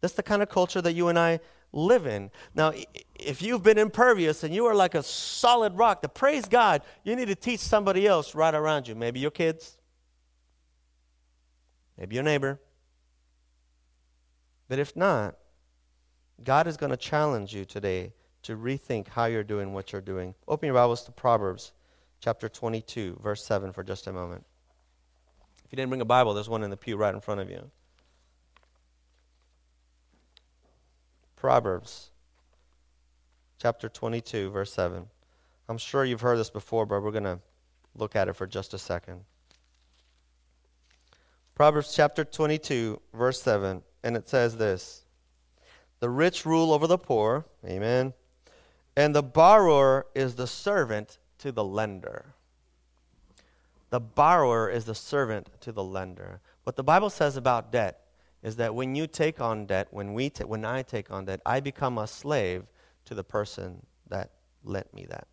That's 0.00 0.14
the 0.14 0.22
kind 0.22 0.42
of 0.42 0.48
culture 0.48 0.80
that 0.82 0.92
you 0.92 1.08
and 1.08 1.18
I 1.18 1.40
live 1.72 2.06
in. 2.06 2.30
Now, 2.54 2.72
if 3.14 3.42
you've 3.42 3.62
been 3.62 3.78
impervious 3.78 4.42
and 4.42 4.54
you 4.54 4.66
are 4.66 4.74
like 4.74 4.94
a 4.94 5.02
solid 5.02 5.74
rock, 5.76 6.02
to 6.02 6.08
praise 6.08 6.46
God, 6.46 6.82
you 7.04 7.16
need 7.16 7.28
to 7.28 7.34
teach 7.34 7.60
somebody 7.60 8.06
else 8.06 8.34
right 8.34 8.54
around 8.54 8.88
you. 8.88 8.94
Maybe 8.94 9.20
your 9.20 9.30
kids, 9.30 9.76
maybe 11.98 12.14
your 12.14 12.24
neighbor. 12.24 12.60
But 14.68 14.78
if 14.78 14.96
not, 14.96 15.36
God 16.42 16.66
is 16.66 16.76
going 16.76 16.90
to 16.90 16.96
challenge 16.96 17.54
you 17.54 17.64
today 17.64 18.12
to 18.42 18.56
rethink 18.56 19.08
how 19.08 19.26
you're 19.26 19.44
doing 19.44 19.72
what 19.72 19.92
you're 19.92 20.00
doing. 20.00 20.34
Open 20.46 20.66
your 20.66 20.74
Bibles 20.74 21.02
to 21.04 21.12
Proverbs 21.12 21.72
chapter 22.20 22.48
22, 22.48 23.20
verse 23.22 23.44
7, 23.44 23.72
for 23.72 23.82
just 23.82 24.06
a 24.06 24.12
moment. 24.12 24.44
If 25.66 25.72
you 25.72 25.76
didn't 25.76 25.88
bring 25.88 26.00
a 26.00 26.04
Bible, 26.04 26.32
there's 26.32 26.48
one 26.48 26.62
in 26.62 26.70
the 26.70 26.76
pew 26.76 26.96
right 26.96 27.12
in 27.12 27.20
front 27.20 27.40
of 27.40 27.50
you. 27.50 27.72
Proverbs 31.34 32.10
chapter 33.58 33.88
22, 33.88 34.50
verse 34.50 34.72
7. 34.72 35.08
I'm 35.68 35.78
sure 35.78 36.04
you've 36.04 36.20
heard 36.20 36.38
this 36.38 36.50
before, 36.50 36.86
but 36.86 37.02
we're 37.02 37.10
going 37.10 37.24
to 37.24 37.40
look 37.96 38.14
at 38.14 38.28
it 38.28 38.34
for 38.34 38.46
just 38.46 38.74
a 38.74 38.78
second. 38.78 39.22
Proverbs 41.56 41.92
chapter 41.92 42.24
22, 42.24 43.00
verse 43.12 43.42
7, 43.42 43.82
and 44.04 44.16
it 44.16 44.28
says 44.28 44.58
this 44.58 45.02
The 45.98 46.08
rich 46.08 46.46
rule 46.46 46.72
over 46.72 46.86
the 46.86 46.96
poor, 46.96 47.44
amen, 47.64 48.12
and 48.96 49.16
the 49.16 49.22
borrower 49.24 50.06
is 50.14 50.36
the 50.36 50.46
servant 50.46 51.18
to 51.38 51.50
the 51.50 51.64
lender. 51.64 52.35
The 53.90 54.00
borrower 54.00 54.68
is 54.68 54.84
the 54.84 54.94
servant 54.94 55.48
to 55.60 55.72
the 55.72 55.84
lender. 55.84 56.40
What 56.64 56.76
the 56.76 56.82
Bible 56.82 57.10
says 57.10 57.36
about 57.36 57.70
debt 57.70 58.00
is 58.42 58.56
that 58.56 58.74
when 58.74 58.94
you 58.94 59.06
take 59.06 59.40
on 59.40 59.66
debt, 59.66 59.88
when, 59.90 60.14
we 60.14 60.30
ta- 60.30 60.46
when 60.46 60.64
I 60.64 60.82
take 60.82 61.10
on 61.10 61.24
debt, 61.24 61.40
I 61.46 61.60
become 61.60 61.98
a 61.98 62.06
slave 62.06 62.64
to 63.04 63.14
the 63.14 63.24
person 63.24 63.86
that 64.08 64.30
lent 64.64 64.92
me 64.92 65.06
that. 65.08 65.26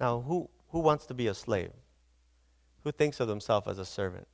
Now, 0.00 0.20
who, 0.20 0.48
who 0.68 0.80
wants 0.80 1.06
to 1.06 1.14
be 1.14 1.28
a 1.28 1.34
slave? 1.34 1.70
Who 2.84 2.92
thinks 2.92 3.20
of 3.20 3.28
themselves 3.28 3.68
as 3.68 3.78
a 3.78 3.84
servant? 3.84 4.26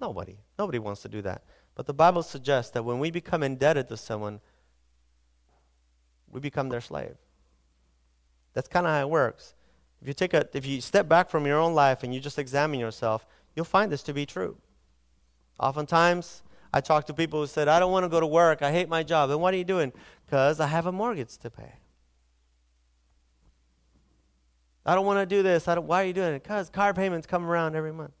Nobody. 0.00 0.38
Nobody 0.58 0.78
wants 0.78 1.02
to 1.02 1.08
do 1.08 1.22
that. 1.22 1.42
But 1.74 1.86
the 1.86 1.94
Bible 1.94 2.22
suggests 2.22 2.72
that 2.72 2.84
when 2.84 2.98
we 2.98 3.10
become 3.10 3.42
indebted 3.42 3.88
to 3.88 3.96
someone, 3.96 4.40
we 6.30 6.40
become 6.40 6.68
their 6.68 6.80
slave. 6.80 7.16
That's 8.54 8.68
kind 8.68 8.86
of 8.86 8.92
how 8.92 9.00
it 9.00 9.10
works. 9.10 9.54
If 10.00 10.06
you 10.08 10.14
take 10.14 10.34
a 10.34 10.48
if 10.52 10.64
you 10.64 10.80
step 10.80 11.08
back 11.08 11.28
from 11.28 11.46
your 11.46 11.58
own 11.58 11.74
life 11.74 12.02
and 12.02 12.14
you 12.14 12.20
just 12.20 12.38
examine 12.38 12.78
yourself, 12.78 13.26
you'll 13.54 13.64
find 13.64 13.90
this 13.90 14.02
to 14.04 14.12
be 14.12 14.26
true. 14.26 14.56
Oftentimes, 15.58 16.42
I 16.72 16.80
talk 16.80 17.06
to 17.06 17.14
people 17.14 17.40
who 17.40 17.46
said, 17.46 17.66
"I 17.66 17.80
don't 17.80 17.90
want 17.90 18.04
to 18.04 18.08
go 18.08 18.20
to 18.20 18.26
work. 18.26 18.62
I 18.62 18.70
hate 18.70 18.88
my 18.88 19.02
job." 19.02 19.30
And 19.30 19.40
what 19.40 19.54
are 19.54 19.56
you 19.56 19.64
doing? 19.64 19.92
Cuz 20.30 20.60
I 20.60 20.66
have 20.66 20.86
a 20.86 20.92
mortgage 20.92 21.36
to 21.38 21.50
pay. 21.50 21.72
I 24.86 24.94
don't 24.94 25.04
want 25.04 25.18
to 25.18 25.26
do 25.26 25.42
this. 25.42 25.66
Why 25.66 26.02
are 26.02 26.06
you 26.06 26.12
doing 26.12 26.34
it? 26.34 26.44
Cuz 26.44 26.70
car 26.70 26.94
payments 26.94 27.26
come 27.26 27.44
around 27.44 27.74
every 27.74 27.92
month. 27.92 28.14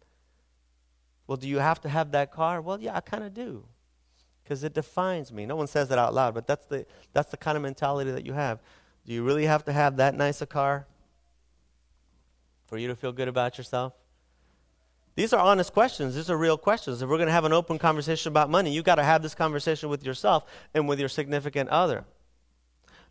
Well, 1.28 1.36
do 1.36 1.46
you 1.46 1.58
have 1.58 1.80
to 1.82 1.88
have 1.88 2.10
that 2.12 2.32
car? 2.32 2.60
Well, 2.60 2.80
yeah, 2.80 2.96
I 2.96 3.00
kind 3.00 3.22
of 3.22 3.34
do. 3.34 3.66
Because 4.42 4.64
it 4.64 4.72
defines 4.72 5.30
me. 5.30 5.44
No 5.44 5.56
one 5.56 5.66
says 5.66 5.88
that 5.88 5.98
out 5.98 6.14
loud, 6.14 6.32
but 6.32 6.46
that's 6.46 6.64
the, 6.64 6.86
that's 7.12 7.30
the 7.30 7.36
kind 7.36 7.54
of 7.54 7.62
mentality 7.62 8.10
that 8.10 8.24
you 8.24 8.32
have. 8.32 8.60
Do 9.04 9.12
you 9.12 9.22
really 9.22 9.44
have 9.44 9.62
to 9.66 9.72
have 9.72 9.98
that 9.98 10.14
nice 10.14 10.40
a 10.40 10.46
car 10.46 10.86
for 12.68 12.78
you 12.78 12.86
to 12.86 12.94
feel 12.94 13.12
good 13.12 13.28
about 13.28 13.58
yourself? 13.58 13.94
These 15.16 15.32
are 15.32 15.40
honest 15.40 15.72
questions. 15.72 16.14
These 16.14 16.30
are 16.30 16.36
real 16.36 16.56
questions. 16.56 17.02
If 17.02 17.08
we're 17.08 17.16
going 17.16 17.26
to 17.26 17.32
have 17.32 17.44
an 17.44 17.52
open 17.52 17.76
conversation 17.78 18.30
about 18.30 18.50
money, 18.50 18.70
you've 18.70 18.84
got 18.84 18.96
to 18.96 19.02
have 19.02 19.20
this 19.20 19.34
conversation 19.34 19.88
with 19.88 20.04
yourself 20.04 20.44
and 20.74 20.88
with 20.88 21.00
your 21.00 21.08
significant 21.08 21.70
other. 21.70 22.04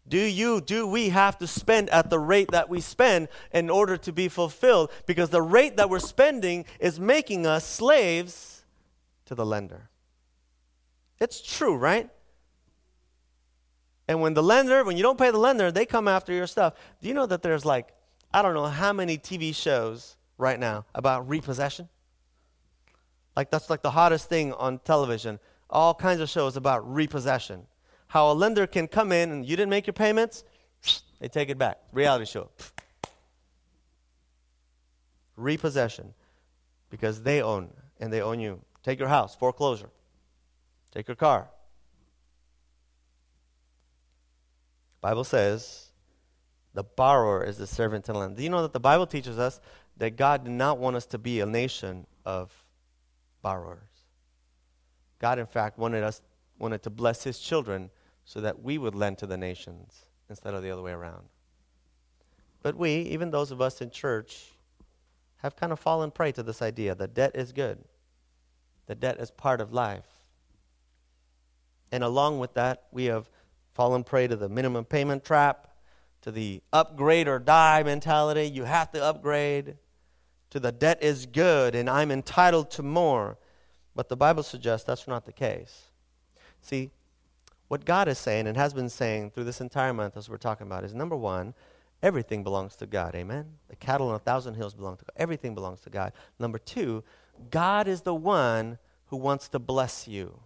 Do 0.08 0.20
you, 0.20 0.62
do 0.62 0.88
we 0.88 1.10
have 1.10 1.38
to 1.40 1.48
spend 1.48 1.90
at 1.90 2.10
the 2.10 2.18
rate 2.18 2.52
that 2.52 2.70
we 2.70 2.80
spend 2.80 3.28
in 3.52 3.70
order 3.70 3.98
to 3.98 4.14
be 4.14 4.30
fulfilled? 4.30 4.90
Because 5.06 5.32
the 5.32 5.42
rate 5.42 5.76
that 5.76 5.90
we're 5.90 6.00
spending 6.00 6.64
is 6.80 6.98
making 6.98 7.46
us 7.46 7.66
slaves 7.66 8.64
to 9.26 9.36
the 9.36 9.46
lender. 9.46 9.90
It's 11.20 11.42
true, 11.42 11.76
right? 11.76 12.10
And 14.08 14.22
when 14.22 14.34
the 14.34 14.44
lender, 14.44 14.86
when 14.86 14.96
you 14.96 15.04
don't 15.04 15.20
pay 15.20 15.32
the 15.32 15.38
lender, 15.38 15.74
they 15.74 15.86
come 15.86 16.08
after 16.08 16.32
your 16.32 16.48
stuff. 16.48 16.76
Do 17.02 17.10
you 17.10 17.14
know 17.14 17.26
that 17.26 17.42
there's 17.42 17.66
like, 17.66 17.90
I 18.34 18.42
don't 18.42 18.54
know 18.54 18.66
how 18.66 18.94
many 18.94 19.18
TV 19.18 19.56
shows 19.56 20.18
right 20.38 20.60
now 20.60 20.86
about 20.94 21.28
repossession? 21.28 21.90
Like, 23.36 23.52
that's 23.52 23.70
like 23.70 23.82
the 23.82 23.92
hottest 23.92 24.30
thing 24.30 24.54
on 24.54 24.80
television. 24.80 25.40
All 25.70 25.94
kinds 25.94 26.22
of 26.22 26.30
shows 26.30 26.58
about 26.58 26.92
repossession 26.92 27.68
how 28.08 28.32
a 28.32 28.34
lender 28.34 28.66
can 28.66 28.88
come 28.88 29.12
in 29.12 29.32
and 29.32 29.46
you 29.46 29.56
didn't 29.56 29.70
make 29.70 29.86
your 29.86 29.94
payments, 29.94 30.44
they 31.20 31.28
take 31.28 31.50
it 31.50 31.58
back. 31.58 31.80
Reality 31.92 32.26
show. 32.26 32.50
Repossession 35.36 36.14
because 36.90 37.22
they 37.22 37.42
own 37.42 37.70
and 38.00 38.12
they 38.12 38.22
own 38.22 38.40
you. 38.40 38.62
Take 38.84 39.00
your 39.00 39.10
house, 39.10 39.36
foreclosure. 39.36 39.90
Take 40.92 41.08
your 41.08 41.16
car. 41.16 41.50
Bible 45.02 45.24
says 45.24 45.87
the 46.78 46.84
borrower 46.84 47.44
is 47.44 47.58
the 47.58 47.66
servant 47.66 48.06
to 48.06 48.14
the 48.14 48.20
lender. 48.20 48.36
Do 48.36 48.44
you 48.44 48.52
know 48.52 48.62
that 48.62 48.72
the 48.72 48.80
Bible 48.80 49.08
teaches 49.08 49.40
us 49.40 49.60
that 49.98 50.16
God 50.16 50.44
did 50.44 50.54
not 50.54 50.78
want 50.78 50.96
us 50.96 51.08
to 51.08 51.18
be 51.18 51.40
a 51.40 51.46
nation 51.48 52.06
of 52.24 52.54
borrowers? 53.42 53.90
God, 55.18 55.40
in 55.40 55.48
fact, 55.48 55.80
wanted 55.80 56.04
us 56.04 56.22
wanted 56.60 56.84
to 56.84 56.92
bless 56.92 57.24
his 57.24 57.40
children 57.40 57.90
so 58.26 58.42
that 58.42 58.62
we 58.62 58.78
would 58.78 58.94
lend 58.94 59.18
to 59.18 59.26
the 59.26 59.38
nations 59.38 60.06
instead 60.30 60.54
of 60.54 60.62
the 60.62 60.70
other 60.70 60.84
way 60.84 60.92
around. 60.92 61.24
But 62.62 62.76
we, 62.76 62.92
even 62.92 63.32
those 63.32 63.50
of 63.50 63.60
us 63.60 63.82
in 63.82 63.90
church, 63.90 64.52
have 65.38 65.56
kind 65.56 65.72
of 65.72 65.80
fallen 65.80 66.12
prey 66.12 66.32
to 66.34 66.44
this 66.44 66.62
idea 66.62 66.94
that 66.94 67.16
debt 67.16 67.32
is 67.34 67.54
good, 67.54 67.80
that 68.86 69.00
debt 69.00 69.18
is 69.20 69.32
part 69.32 69.62
of 69.62 69.74
life. 69.74 70.06
And 71.92 72.04
along 72.04 72.38
with 72.38 72.54
that, 72.54 72.84
we 72.92 73.06
have 73.06 73.32
fallen 73.74 74.04
prey 74.04 74.28
to 74.28 74.36
the 74.36 74.48
minimum 74.48 74.86
payment 74.86 75.26
trap, 75.26 75.67
to 76.28 76.32
the 76.34 76.62
upgrade 76.74 77.26
or 77.26 77.40
die 77.40 77.82
mentality. 77.84 78.44
You 78.50 78.66
have 78.66 78.92
to 78.92 79.02
upgrade. 79.02 79.78
To 80.50 80.60
the 80.60 80.74
debt 80.74 81.02
is 81.02 81.26
good 81.26 81.74
and 81.74 81.90
I'm 81.90 82.12
entitled 82.12 82.70
to 82.72 82.84
more. 82.84 83.38
But 83.96 84.10
the 84.10 84.18
Bible 84.18 84.44
suggests 84.44 84.86
that's 84.86 85.08
not 85.08 85.26
the 85.26 85.32
case. 85.32 85.86
See, 86.60 86.92
what 87.70 87.86
God 87.86 88.10
is 88.10 88.18
saying 88.18 88.46
and 88.46 88.58
has 88.58 88.74
been 88.74 88.90
saying 88.90 89.32
through 89.32 89.46
this 89.46 89.62
entire 89.62 89.94
month 89.94 90.18
as 90.18 90.30
we're 90.30 90.36
talking 90.36 90.68
about 90.68 90.84
is 90.84 90.94
number 90.94 91.16
one, 91.16 91.54
everything 92.04 92.44
belongs 92.44 92.76
to 92.76 92.86
God. 92.86 93.16
Amen? 93.16 93.54
The 93.70 93.78
cattle 93.78 94.10
on 94.10 94.16
a 94.16 94.20
thousand 94.20 94.56
hills 94.56 94.74
belong 94.74 94.98
to 94.98 95.06
God. 95.06 95.14
Everything 95.16 95.56
belongs 95.56 95.80
to 95.82 95.90
God. 95.90 96.12
Number 96.40 96.60
two, 96.60 97.06
God 97.52 97.88
is 97.88 98.02
the 98.02 98.16
one 98.16 98.80
who 99.06 99.16
wants 99.16 99.48
to 99.48 99.60
bless 99.60 100.10
you. 100.10 100.42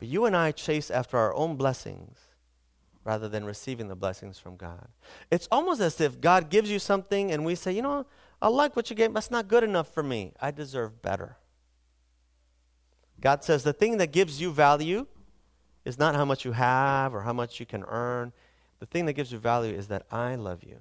But 0.00 0.08
you 0.08 0.24
and 0.24 0.36
I 0.36 0.50
chase 0.50 0.90
after 0.90 1.16
our 1.16 1.32
own 1.36 1.54
blessings 1.54 2.29
rather 3.04 3.28
than 3.28 3.44
receiving 3.44 3.88
the 3.88 3.96
blessings 3.96 4.38
from 4.38 4.56
God. 4.56 4.88
It's 5.30 5.48
almost 5.50 5.80
as 5.80 6.00
if 6.00 6.20
God 6.20 6.50
gives 6.50 6.70
you 6.70 6.78
something 6.78 7.30
and 7.32 7.44
we 7.44 7.54
say, 7.54 7.72
you 7.72 7.82
know, 7.82 8.06
I 8.42 8.48
like 8.48 8.76
what 8.76 8.90
you 8.90 8.96
gave, 8.96 9.12
that's 9.12 9.30
not 9.30 9.48
good 9.48 9.64
enough 9.64 9.92
for 9.92 10.02
me. 10.02 10.32
I 10.40 10.50
deserve 10.50 11.02
better. 11.02 11.36
God 13.20 13.44
says 13.44 13.64
the 13.64 13.72
thing 13.72 13.98
that 13.98 14.12
gives 14.12 14.40
you 14.40 14.50
value 14.50 15.06
is 15.84 15.98
not 15.98 16.14
how 16.14 16.24
much 16.24 16.44
you 16.44 16.52
have 16.52 17.14
or 17.14 17.22
how 17.22 17.32
much 17.32 17.60
you 17.60 17.66
can 17.66 17.84
earn. 17.84 18.32
The 18.80 18.86
thing 18.86 19.06
that 19.06 19.12
gives 19.12 19.30
you 19.30 19.38
value 19.38 19.74
is 19.74 19.88
that 19.88 20.06
I 20.10 20.36
love 20.36 20.62
you, 20.64 20.78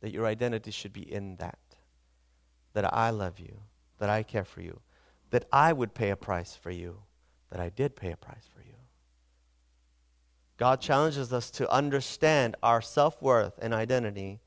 that 0.00 0.12
your 0.12 0.26
identity 0.26 0.70
should 0.70 0.92
be 0.92 1.12
in 1.12 1.36
that, 1.36 1.58
that 2.74 2.92
I 2.94 3.10
love 3.10 3.40
you, 3.40 3.58
that 3.98 4.08
I 4.08 4.22
care 4.22 4.44
for 4.44 4.60
you, 4.60 4.80
that 5.30 5.46
I 5.52 5.72
would 5.72 5.94
pay 5.94 6.10
a 6.10 6.16
price 6.16 6.54
for 6.54 6.70
you, 6.70 7.02
that 7.50 7.60
I 7.60 7.70
did 7.70 7.96
pay 7.96 8.12
a 8.12 8.16
price 8.16 8.48
for 8.54 8.62
you. 8.62 8.75
God 10.56 10.80
challenges 10.80 11.32
us 11.32 11.50
to 11.52 11.70
understand 11.70 12.56
our 12.62 12.80
self 12.80 13.20
worth 13.20 13.58
and 13.60 13.74
identity 13.74 14.40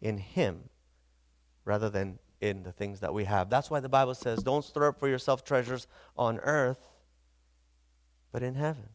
in 0.00 0.18
Him 0.18 0.68
rather 1.64 1.88
than 1.88 2.18
in 2.40 2.64
the 2.64 2.72
things 2.72 3.00
that 3.00 3.14
we 3.14 3.24
have. 3.24 3.48
That's 3.48 3.70
why 3.70 3.80
the 3.80 3.88
Bible 3.88 4.14
says, 4.14 4.42
don't 4.42 4.64
store 4.64 4.88
up 4.88 4.98
for 4.98 5.08
yourself 5.08 5.44
treasures 5.44 5.86
on 6.16 6.38
earth 6.40 6.78
but 8.32 8.42
in 8.42 8.54
heaven. 8.54 8.88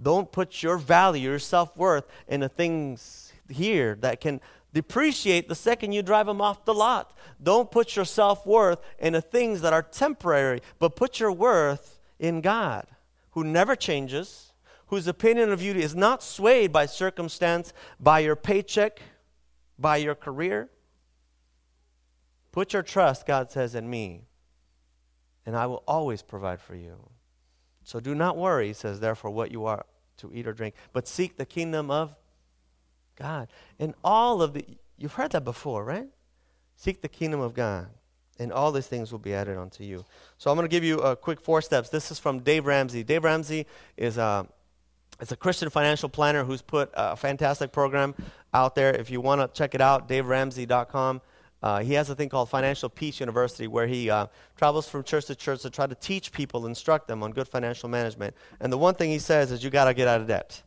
Don't 0.00 0.30
put 0.30 0.62
your 0.62 0.76
value, 0.76 1.30
your 1.30 1.38
self 1.38 1.76
worth, 1.76 2.04
in 2.28 2.40
the 2.40 2.48
things 2.48 3.32
here 3.48 3.94
that 4.00 4.20
can 4.20 4.40
depreciate 4.74 5.48
the 5.48 5.54
second 5.54 5.92
you 5.92 6.02
drive 6.02 6.26
them 6.26 6.40
off 6.40 6.64
the 6.64 6.74
lot. 6.74 7.16
Don't 7.42 7.70
put 7.70 7.96
your 7.96 8.04
self 8.04 8.44
worth 8.44 8.80
in 8.98 9.14
the 9.14 9.22
things 9.22 9.62
that 9.62 9.72
are 9.72 9.82
temporary, 9.82 10.60
but 10.78 10.96
put 10.96 11.20
your 11.20 11.32
worth 11.32 12.00
in 12.18 12.40
God, 12.40 12.86
who 13.30 13.44
never 13.44 13.76
changes, 13.76 14.52
whose 14.86 15.06
opinion 15.06 15.50
of 15.50 15.60
you 15.60 15.74
is 15.74 15.94
not 15.94 16.22
swayed 16.22 16.72
by 16.72 16.86
circumstance, 16.86 17.72
by 17.98 18.20
your 18.20 18.36
paycheck, 18.36 19.00
by 19.78 19.96
your 19.96 20.14
career. 20.14 20.70
Put 22.52 22.72
your 22.72 22.82
trust, 22.82 23.26
God 23.26 23.50
says, 23.50 23.74
in 23.74 23.90
me, 23.90 24.22
and 25.44 25.56
I 25.56 25.66
will 25.66 25.82
always 25.86 26.22
provide 26.22 26.60
for 26.60 26.74
you. 26.74 27.10
So 27.84 28.00
do 28.00 28.14
not 28.14 28.36
worry, 28.36 28.68
he 28.68 28.72
says, 28.72 29.00
therefore, 29.00 29.30
what 29.30 29.52
you 29.52 29.66
are 29.66 29.84
to 30.18 30.30
eat 30.32 30.46
or 30.46 30.52
drink, 30.52 30.74
but 30.92 31.06
seek 31.06 31.36
the 31.36 31.44
kingdom 31.44 31.90
of 31.90 32.14
God. 33.16 33.48
And 33.78 33.94
all 34.02 34.40
of 34.40 34.54
the, 34.54 34.64
you've 34.96 35.12
heard 35.12 35.32
that 35.32 35.44
before, 35.44 35.84
right? 35.84 36.08
Seek 36.76 37.02
the 37.02 37.08
kingdom 37.08 37.40
of 37.40 37.54
God, 37.54 37.88
and 38.38 38.52
all 38.52 38.72
these 38.72 38.86
things 38.86 39.12
will 39.12 39.18
be 39.18 39.34
added 39.34 39.58
unto 39.58 39.84
you. 39.84 40.04
So 40.38 40.50
I'm 40.50 40.56
going 40.56 40.68
to 40.68 40.74
give 40.74 40.84
you 40.84 41.00
a 41.00 41.14
quick 41.14 41.40
four 41.40 41.60
steps. 41.60 41.90
This 41.90 42.10
is 42.10 42.18
from 42.18 42.40
Dave 42.40 42.66
Ramsey. 42.66 43.02
Dave 43.02 43.24
Ramsey 43.24 43.66
is 43.96 44.16
a, 44.16 44.46
it's 45.20 45.32
a 45.32 45.36
Christian 45.36 45.70
financial 45.70 46.08
planner 46.08 46.44
who's 46.44 46.62
put 46.62 46.90
a 46.94 47.16
fantastic 47.16 47.72
program 47.72 48.14
out 48.52 48.74
there. 48.74 48.94
If 48.94 49.10
you 49.10 49.20
want 49.20 49.40
to 49.40 49.56
check 49.56 49.74
it 49.74 49.80
out, 49.80 50.08
daveramsey.com. 50.08 51.22
Uh, 51.62 51.80
he 51.80 51.94
has 51.94 52.10
a 52.10 52.14
thing 52.14 52.28
called 52.28 52.50
Financial 52.50 52.88
Peace 52.88 53.18
University 53.18 53.66
where 53.66 53.86
he 53.86 54.10
uh, 54.10 54.26
travels 54.56 54.88
from 54.88 55.02
church 55.02 55.24
to 55.26 55.34
church 55.34 55.62
to 55.62 55.70
try 55.70 55.86
to 55.86 55.94
teach 55.94 56.30
people, 56.30 56.66
instruct 56.66 57.08
them 57.08 57.22
on 57.22 57.32
good 57.32 57.48
financial 57.48 57.88
management. 57.88 58.36
And 58.60 58.72
the 58.72 58.78
one 58.78 58.94
thing 58.94 59.10
he 59.10 59.18
says 59.18 59.50
is 59.50 59.64
you 59.64 59.70
got 59.70 59.86
to 59.86 59.94
get 59.94 60.06
out 60.06 60.20
of 60.20 60.26
debt. 60.26 60.62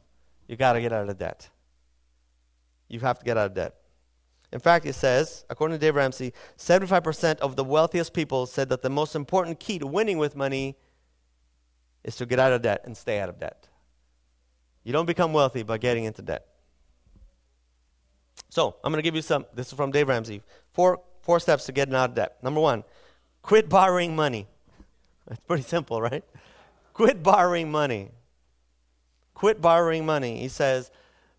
You 0.47 0.55
got 0.55 0.73
to 0.73 0.81
get 0.81 0.91
out 0.91 1.07
of 1.07 1.17
debt. 1.17 1.47
You 2.87 2.99
have 3.01 3.19
to 3.19 3.25
get 3.25 3.37
out 3.37 3.45
of 3.45 3.53
debt. 3.53 3.75
In 4.51 4.59
fact, 4.59 4.83
he 4.83 4.91
says, 4.91 5.45
according 5.49 5.77
to 5.77 5.79
Dave 5.79 5.95
Ramsey, 5.95 6.33
75% 6.57 7.37
of 7.37 7.55
the 7.55 7.63
wealthiest 7.63 8.13
people 8.13 8.47
said 8.47 8.69
that 8.69 8.81
the 8.81 8.89
most 8.89 9.15
important 9.15 9.59
key 9.59 9.77
to 9.77 9.85
winning 9.85 10.17
with 10.17 10.35
money 10.35 10.75
is 12.03 12.15
to 12.15 12.25
get 12.25 12.39
out 12.39 12.51
of 12.51 12.63
debt 12.63 12.81
and 12.83 12.97
stay 12.97 13.19
out 13.19 13.29
of 13.29 13.39
debt. 13.39 13.68
You 14.83 14.93
don't 14.93 15.05
become 15.05 15.33
wealthy 15.33 15.63
by 15.63 15.77
getting 15.77 16.05
into 16.05 16.21
debt. 16.21 16.45
So, 18.49 18.77
I'm 18.83 18.91
going 18.91 18.99
to 18.99 19.03
give 19.07 19.15
you 19.15 19.21
some. 19.21 19.45
This 19.53 19.67
is 19.67 19.73
from 19.73 19.91
Dave 19.91 20.07
Ramsey. 20.07 20.41
Four, 20.73 21.01
four 21.21 21.39
steps 21.39 21.65
to 21.65 21.71
getting 21.71 21.93
out 21.93 22.09
of 22.09 22.15
debt. 22.15 22.37
Number 22.41 22.59
one, 22.59 22.83
quit 23.41 23.69
borrowing 23.69 24.15
money. 24.15 24.47
It's 25.31 25.39
pretty 25.41 25.61
simple, 25.61 26.01
right? 26.01 26.23
Quit 26.93 27.21
borrowing 27.21 27.69
money. 27.69 28.09
Quit 29.35 29.61
borrowing 29.61 30.03
money. 30.03 30.39
He 30.39 30.47
says, 30.47 30.89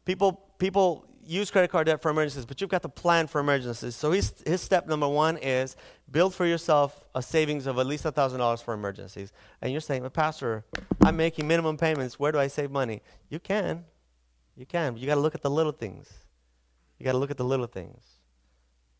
people, 0.04 0.40
people 0.58 1.04
use 1.30 1.50
credit 1.50 1.70
card 1.70 1.86
debt 1.86 2.02
for 2.02 2.10
emergencies, 2.10 2.44
but 2.44 2.60
you've 2.60 2.70
got 2.70 2.82
to 2.82 2.88
plan 2.88 3.26
for 3.26 3.40
emergencies. 3.40 3.94
So 3.94 4.10
his, 4.10 4.34
his 4.44 4.60
step 4.60 4.88
number 4.88 5.08
one 5.08 5.36
is 5.36 5.76
build 6.10 6.34
for 6.34 6.44
yourself 6.44 7.04
a 7.14 7.22
savings 7.22 7.66
of 7.66 7.78
at 7.78 7.86
least 7.86 8.04
$1,000 8.04 8.62
for 8.62 8.74
emergencies. 8.74 9.32
And 9.62 9.70
you're 9.70 9.80
saying, 9.80 10.08
Pastor, 10.10 10.64
I'm 11.02 11.16
making 11.16 11.46
minimum 11.46 11.76
payments. 11.76 12.18
Where 12.18 12.32
do 12.32 12.38
I 12.38 12.48
save 12.48 12.70
money? 12.70 13.02
You 13.28 13.38
can. 13.38 13.84
You 14.56 14.66
can. 14.66 14.94
But 14.94 15.00
you 15.00 15.06
got 15.06 15.14
to 15.14 15.20
look 15.20 15.34
at 15.34 15.42
the 15.42 15.50
little 15.50 15.72
things. 15.72 16.10
You 16.98 17.04
got 17.04 17.12
to 17.12 17.18
look 17.18 17.30
at 17.30 17.36
the 17.36 17.44
little 17.44 17.66
things. 17.66 18.02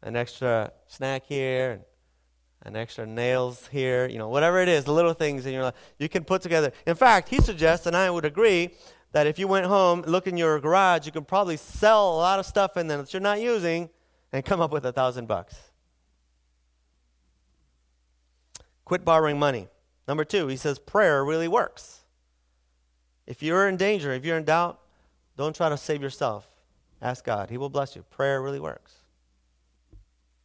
An 0.02 0.16
extra 0.16 0.72
snack 0.86 1.26
here, 1.26 1.80
an 2.62 2.76
extra 2.76 3.06
nails 3.06 3.68
here, 3.72 4.06
you 4.06 4.18
know, 4.18 4.28
whatever 4.28 4.60
it 4.60 4.68
is, 4.68 4.84
the 4.84 4.92
little 4.92 5.14
things 5.14 5.46
in 5.46 5.52
your 5.52 5.64
life, 5.64 5.74
you 5.98 6.08
can 6.08 6.24
put 6.24 6.42
together. 6.42 6.72
In 6.86 6.94
fact, 6.94 7.28
he 7.28 7.40
suggests, 7.40 7.86
and 7.86 7.96
I 7.96 8.08
would 8.08 8.24
agree, 8.24 8.70
that 9.12 9.26
if 9.26 9.38
you 9.38 9.48
went 9.48 9.66
home, 9.66 10.02
look 10.02 10.26
in 10.26 10.36
your 10.36 10.60
garage, 10.60 11.06
you 11.06 11.12
could 11.12 11.26
probably 11.26 11.56
sell 11.56 12.14
a 12.14 12.18
lot 12.18 12.38
of 12.38 12.46
stuff 12.46 12.76
in 12.76 12.86
there 12.86 12.98
that 12.98 13.12
you're 13.12 13.20
not 13.20 13.40
using 13.40 13.90
and 14.32 14.44
come 14.44 14.60
up 14.60 14.70
with 14.70 14.86
a 14.86 14.92
thousand 14.92 15.26
bucks. 15.26 15.56
Quit 18.84 19.04
borrowing 19.04 19.38
money. 19.38 19.68
Number 20.06 20.24
two, 20.24 20.46
he 20.48 20.56
says 20.56 20.78
prayer 20.78 21.24
really 21.24 21.48
works. 21.48 22.00
If 23.26 23.42
you're 23.42 23.68
in 23.68 23.76
danger, 23.76 24.12
if 24.12 24.24
you're 24.24 24.36
in 24.36 24.44
doubt, 24.44 24.80
don't 25.36 25.54
try 25.54 25.68
to 25.68 25.76
save 25.76 26.02
yourself. 26.02 26.46
Ask 27.00 27.24
God. 27.24 27.50
He 27.50 27.56
will 27.56 27.70
bless 27.70 27.96
you. 27.96 28.02
Prayer 28.10 28.42
really 28.42 28.60
works. 28.60 28.94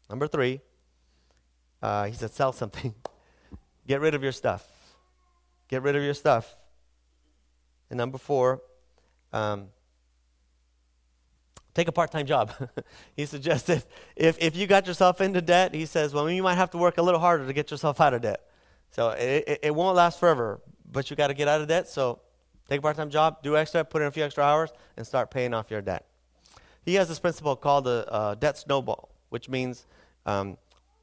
Number 0.10 0.28
three, 0.28 0.62
uh, 1.82 2.06
he 2.06 2.14
said, 2.14 2.32
sell 2.32 2.52
something. 2.52 2.94
Get 3.88 4.02
rid 4.02 4.16
of 4.16 4.24
your 4.24 4.32
stuff. 4.32 4.66
Get 5.68 5.82
rid 5.82 5.96
of 5.96 6.04
your 6.04 6.14
stuff. 6.14 6.56
And 7.90 7.98
number 7.98 8.18
four, 8.18 8.62
um, 9.34 9.68
take 11.74 11.88
a 11.88 11.92
part-time 11.92 12.26
job. 12.26 12.54
he 13.16 13.26
suggested 13.26 13.84
if, 14.16 14.38
if 14.40 14.56
you 14.56 14.66
got 14.66 14.88
yourself 14.88 15.22
into 15.22 15.42
debt, 15.42 15.76
he 15.76 15.86
says, 15.86 16.14
well, 16.14 16.30
you 16.30 16.42
might 16.42 16.56
have 16.56 16.72
to 16.72 16.78
work 16.78 16.98
a 16.98 17.02
little 17.02 17.20
harder 17.20 17.46
to 17.46 17.54
get 17.54 17.70
yourself 17.70 18.02
out 18.02 18.14
of 18.14 18.22
debt. 18.22 18.42
So 18.92 19.10
it, 19.10 19.44
it, 19.48 19.60
it 19.64 19.76
won't 19.76 19.96
last 19.96 20.20
forever, 20.20 20.62
but 20.92 21.10
you 21.10 21.16
got 21.16 21.28
to 21.28 21.34
get 21.34 21.48
out 21.48 21.62
of 21.62 21.68
debt. 21.68 21.88
So 21.88 22.22
take 22.70 22.80
a 22.80 22.82
part-time 22.82 23.10
job, 23.10 23.44
do 23.44 23.58
extra, 23.58 23.84
put 23.84 24.02
in 24.02 24.08
a 24.08 24.12
few 24.12 24.24
extra 24.24 24.44
hours, 24.44 24.72
and 24.98 25.06
start 25.06 25.30
paying 25.30 25.54
off 25.54 25.70
your 25.70 25.82
debt. 25.82 26.06
He 26.84 26.96
has 26.96 27.10
this 27.10 27.20
principle 27.20 27.56
called 27.56 27.84
the 27.84 28.38
debt 28.40 28.58
snowball, 28.58 29.10
which 29.30 29.50
means 29.50 29.86
um, 30.26 30.58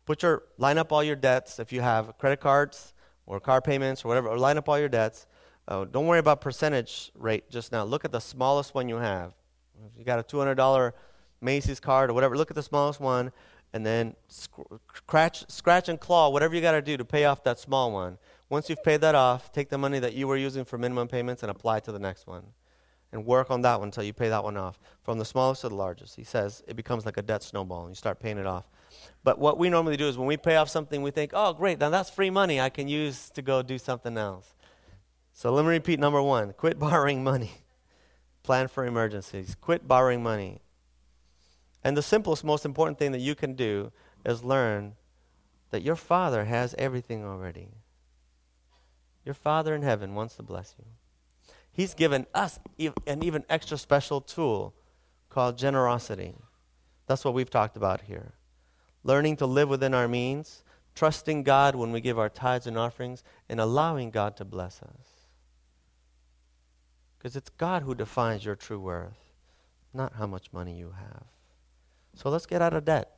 put 0.06 0.22
your 0.22 0.44
line 0.56 0.78
up 0.78 0.92
all 0.92 1.02
your 1.02 1.16
debts. 1.16 1.58
If 1.58 1.72
you 1.72 1.80
have 1.80 2.16
credit 2.18 2.40
cards 2.40 2.94
or 3.26 3.40
car 3.40 3.60
payments 3.60 4.04
or 4.04 4.08
whatever, 4.08 4.28
or 4.28 4.38
line 4.38 4.56
up 4.56 4.68
all 4.68 4.78
your 4.78 4.88
debts 4.88 5.26
uh, 5.68 5.84
don't 5.84 6.06
worry 6.06 6.18
about 6.18 6.40
percentage 6.40 7.12
rate 7.14 7.48
just 7.50 7.72
now. 7.72 7.84
Look 7.84 8.04
at 8.04 8.12
the 8.12 8.20
smallest 8.20 8.74
one 8.74 8.88
you 8.88 8.96
have. 8.96 9.34
If 9.86 9.98
you 9.98 10.04
got 10.04 10.18
a 10.18 10.22
$200 10.22 10.92
Macy's 11.40 11.80
card 11.80 12.10
or 12.10 12.14
whatever, 12.14 12.36
look 12.36 12.50
at 12.50 12.54
the 12.54 12.62
smallest 12.62 13.00
one 13.00 13.32
and 13.72 13.86
then 13.86 14.14
scratch, 14.28 15.50
scratch 15.50 15.88
and 15.88 15.98
claw 15.98 16.28
whatever 16.28 16.54
you 16.54 16.60
got 16.60 16.72
to 16.72 16.82
do 16.82 16.96
to 16.96 17.04
pay 17.04 17.24
off 17.24 17.42
that 17.44 17.58
small 17.58 17.90
one. 17.90 18.18
Once 18.48 18.68
you've 18.68 18.82
paid 18.84 19.00
that 19.00 19.14
off, 19.14 19.50
take 19.50 19.70
the 19.70 19.78
money 19.78 19.98
that 19.98 20.12
you 20.12 20.28
were 20.28 20.36
using 20.36 20.64
for 20.64 20.76
minimum 20.76 21.08
payments 21.08 21.42
and 21.42 21.50
apply 21.50 21.80
to 21.80 21.90
the 21.90 21.98
next 21.98 22.26
one. 22.26 22.44
And 23.12 23.26
work 23.26 23.50
on 23.50 23.60
that 23.62 23.78
one 23.78 23.88
until 23.88 24.04
you 24.04 24.14
pay 24.14 24.30
that 24.30 24.42
one 24.42 24.56
off. 24.56 24.78
From 25.02 25.18
the 25.18 25.24
smallest 25.24 25.62
to 25.62 25.68
the 25.68 25.74
largest. 25.74 26.16
He 26.16 26.24
says 26.24 26.62
it 26.66 26.76
becomes 26.76 27.04
like 27.04 27.18
a 27.18 27.22
debt 27.22 27.42
snowball 27.42 27.82
and 27.82 27.90
you 27.90 27.94
start 27.94 28.20
paying 28.20 28.38
it 28.38 28.46
off. 28.46 28.70
But 29.22 29.38
what 29.38 29.58
we 29.58 29.68
normally 29.68 29.96
do 29.96 30.08
is 30.08 30.18
when 30.18 30.26
we 30.26 30.36
pay 30.36 30.56
off 30.56 30.68
something, 30.68 31.02
we 31.02 31.10
think, 31.10 31.32
oh, 31.34 31.52
great, 31.52 31.78
now 31.78 31.90
that's 31.90 32.10
free 32.10 32.30
money 32.30 32.60
I 32.60 32.68
can 32.68 32.88
use 32.88 33.30
to 33.30 33.42
go 33.42 33.62
do 33.62 33.78
something 33.78 34.16
else. 34.16 34.54
So 35.32 35.52
let 35.52 35.64
me 35.64 35.70
repeat 35.70 35.98
number 35.98 36.22
one 36.22 36.52
quit 36.52 36.78
borrowing 36.78 37.24
money. 37.24 37.52
Plan 38.42 38.68
for 38.68 38.84
emergencies. 38.84 39.54
Quit 39.60 39.86
borrowing 39.86 40.22
money. 40.22 40.60
And 41.84 41.96
the 41.96 42.02
simplest, 42.02 42.44
most 42.44 42.64
important 42.64 42.98
thing 42.98 43.12
that 43.12 43.20
you 43.20 43.34
can 43.34 43.54
do 43.54 43.92
is 44.24 44.44
learn 44.44 44.94
that 45.70 45.82
your 45.82 45.96
Father 45.96 46.44
has 46.44 46.74
everything 46.78 47.24
already. 47.24 47.68
Your 49.24 49.34
Father 49.34 49.74
in 49.74 49.82
heaven 49.82 50.14
wants 50.14 50.36
to 50.36 50.42
bless 50.42 50.74
you. 50.78 50.84
He's 51.72 51.94
given 51.94 52.26
us 52.34 52.60
an 53.06 53.22
even 53.22 53.44
extra 53.48 53.78
special 53.78 54.20
tool 54.20 54.74
called 55.30 55.56
generosity. 55.56 56.34
That's 57.06 57.24
what 57.24 57.34
we've 57.34 57.50
talked 57.50 57.76
about 57.76 58.02
here. 58.02 58.34
Learning 59.02 59.36
to 59.36 59.46
live 59.46 59.68
within 59.68 59.94
our 59.94 60.06
means, 60.06 60.62
trusting 60.94 61.42
God 61.42 61.74
when 61.74 61.90
we 61.90 62.00
give 62.00 62.18
our 62.18 62.28
tithes 62.28 62.66
and 62.66 62.76
offerings, 62.76 63.24
and 63.48 63.58
allowing 63.58 64.10
God 64.10 64.36
to 64.36 64.44
bless 64.44 64.82
us. 64.82 65.11
Because 67.22 67.36
it's 67.36 67.50
God 67.50 67.84
who 67.84 67.94
defines 67.94 68.44
your 68.44 68.56
true 68.56 68.80
worth, 68.80 69.30
not 69.94 70.14
how 70.14 70.26
much 70.26 70.52
money 70.52 70.76
you 70.76 70.94
have. 70.98 71.22
So 72.16 72.28
let's 72.30 72.46
get 72.46 72.60
out 72.60 72.74
of 72.74 72.84
debt. 72.84 73.12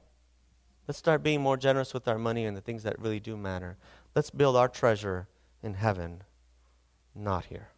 Let's 0.87 0.99
start 0.99 1.23
being 1.23 1.41
more 1.41 1.57
generous 1.57 1.95
with 1.95 2.07
our 2.07 2.19
money 2.19 2.45
and 2.45 2.55
the 2.55 2.61
things 2.61 2.83
that 2.83 2.99
really 2.99 3.19
do 3.19 3.35
matter. 3.35 3.79
Let's 4.15 4.29
build 4.29 4.57
our 4.57 4.69
treasure 4.69 5.27
in 5.63 5.73
heaven, 5.73 6.23
not 7.15 7.47
here. 7.47 7.69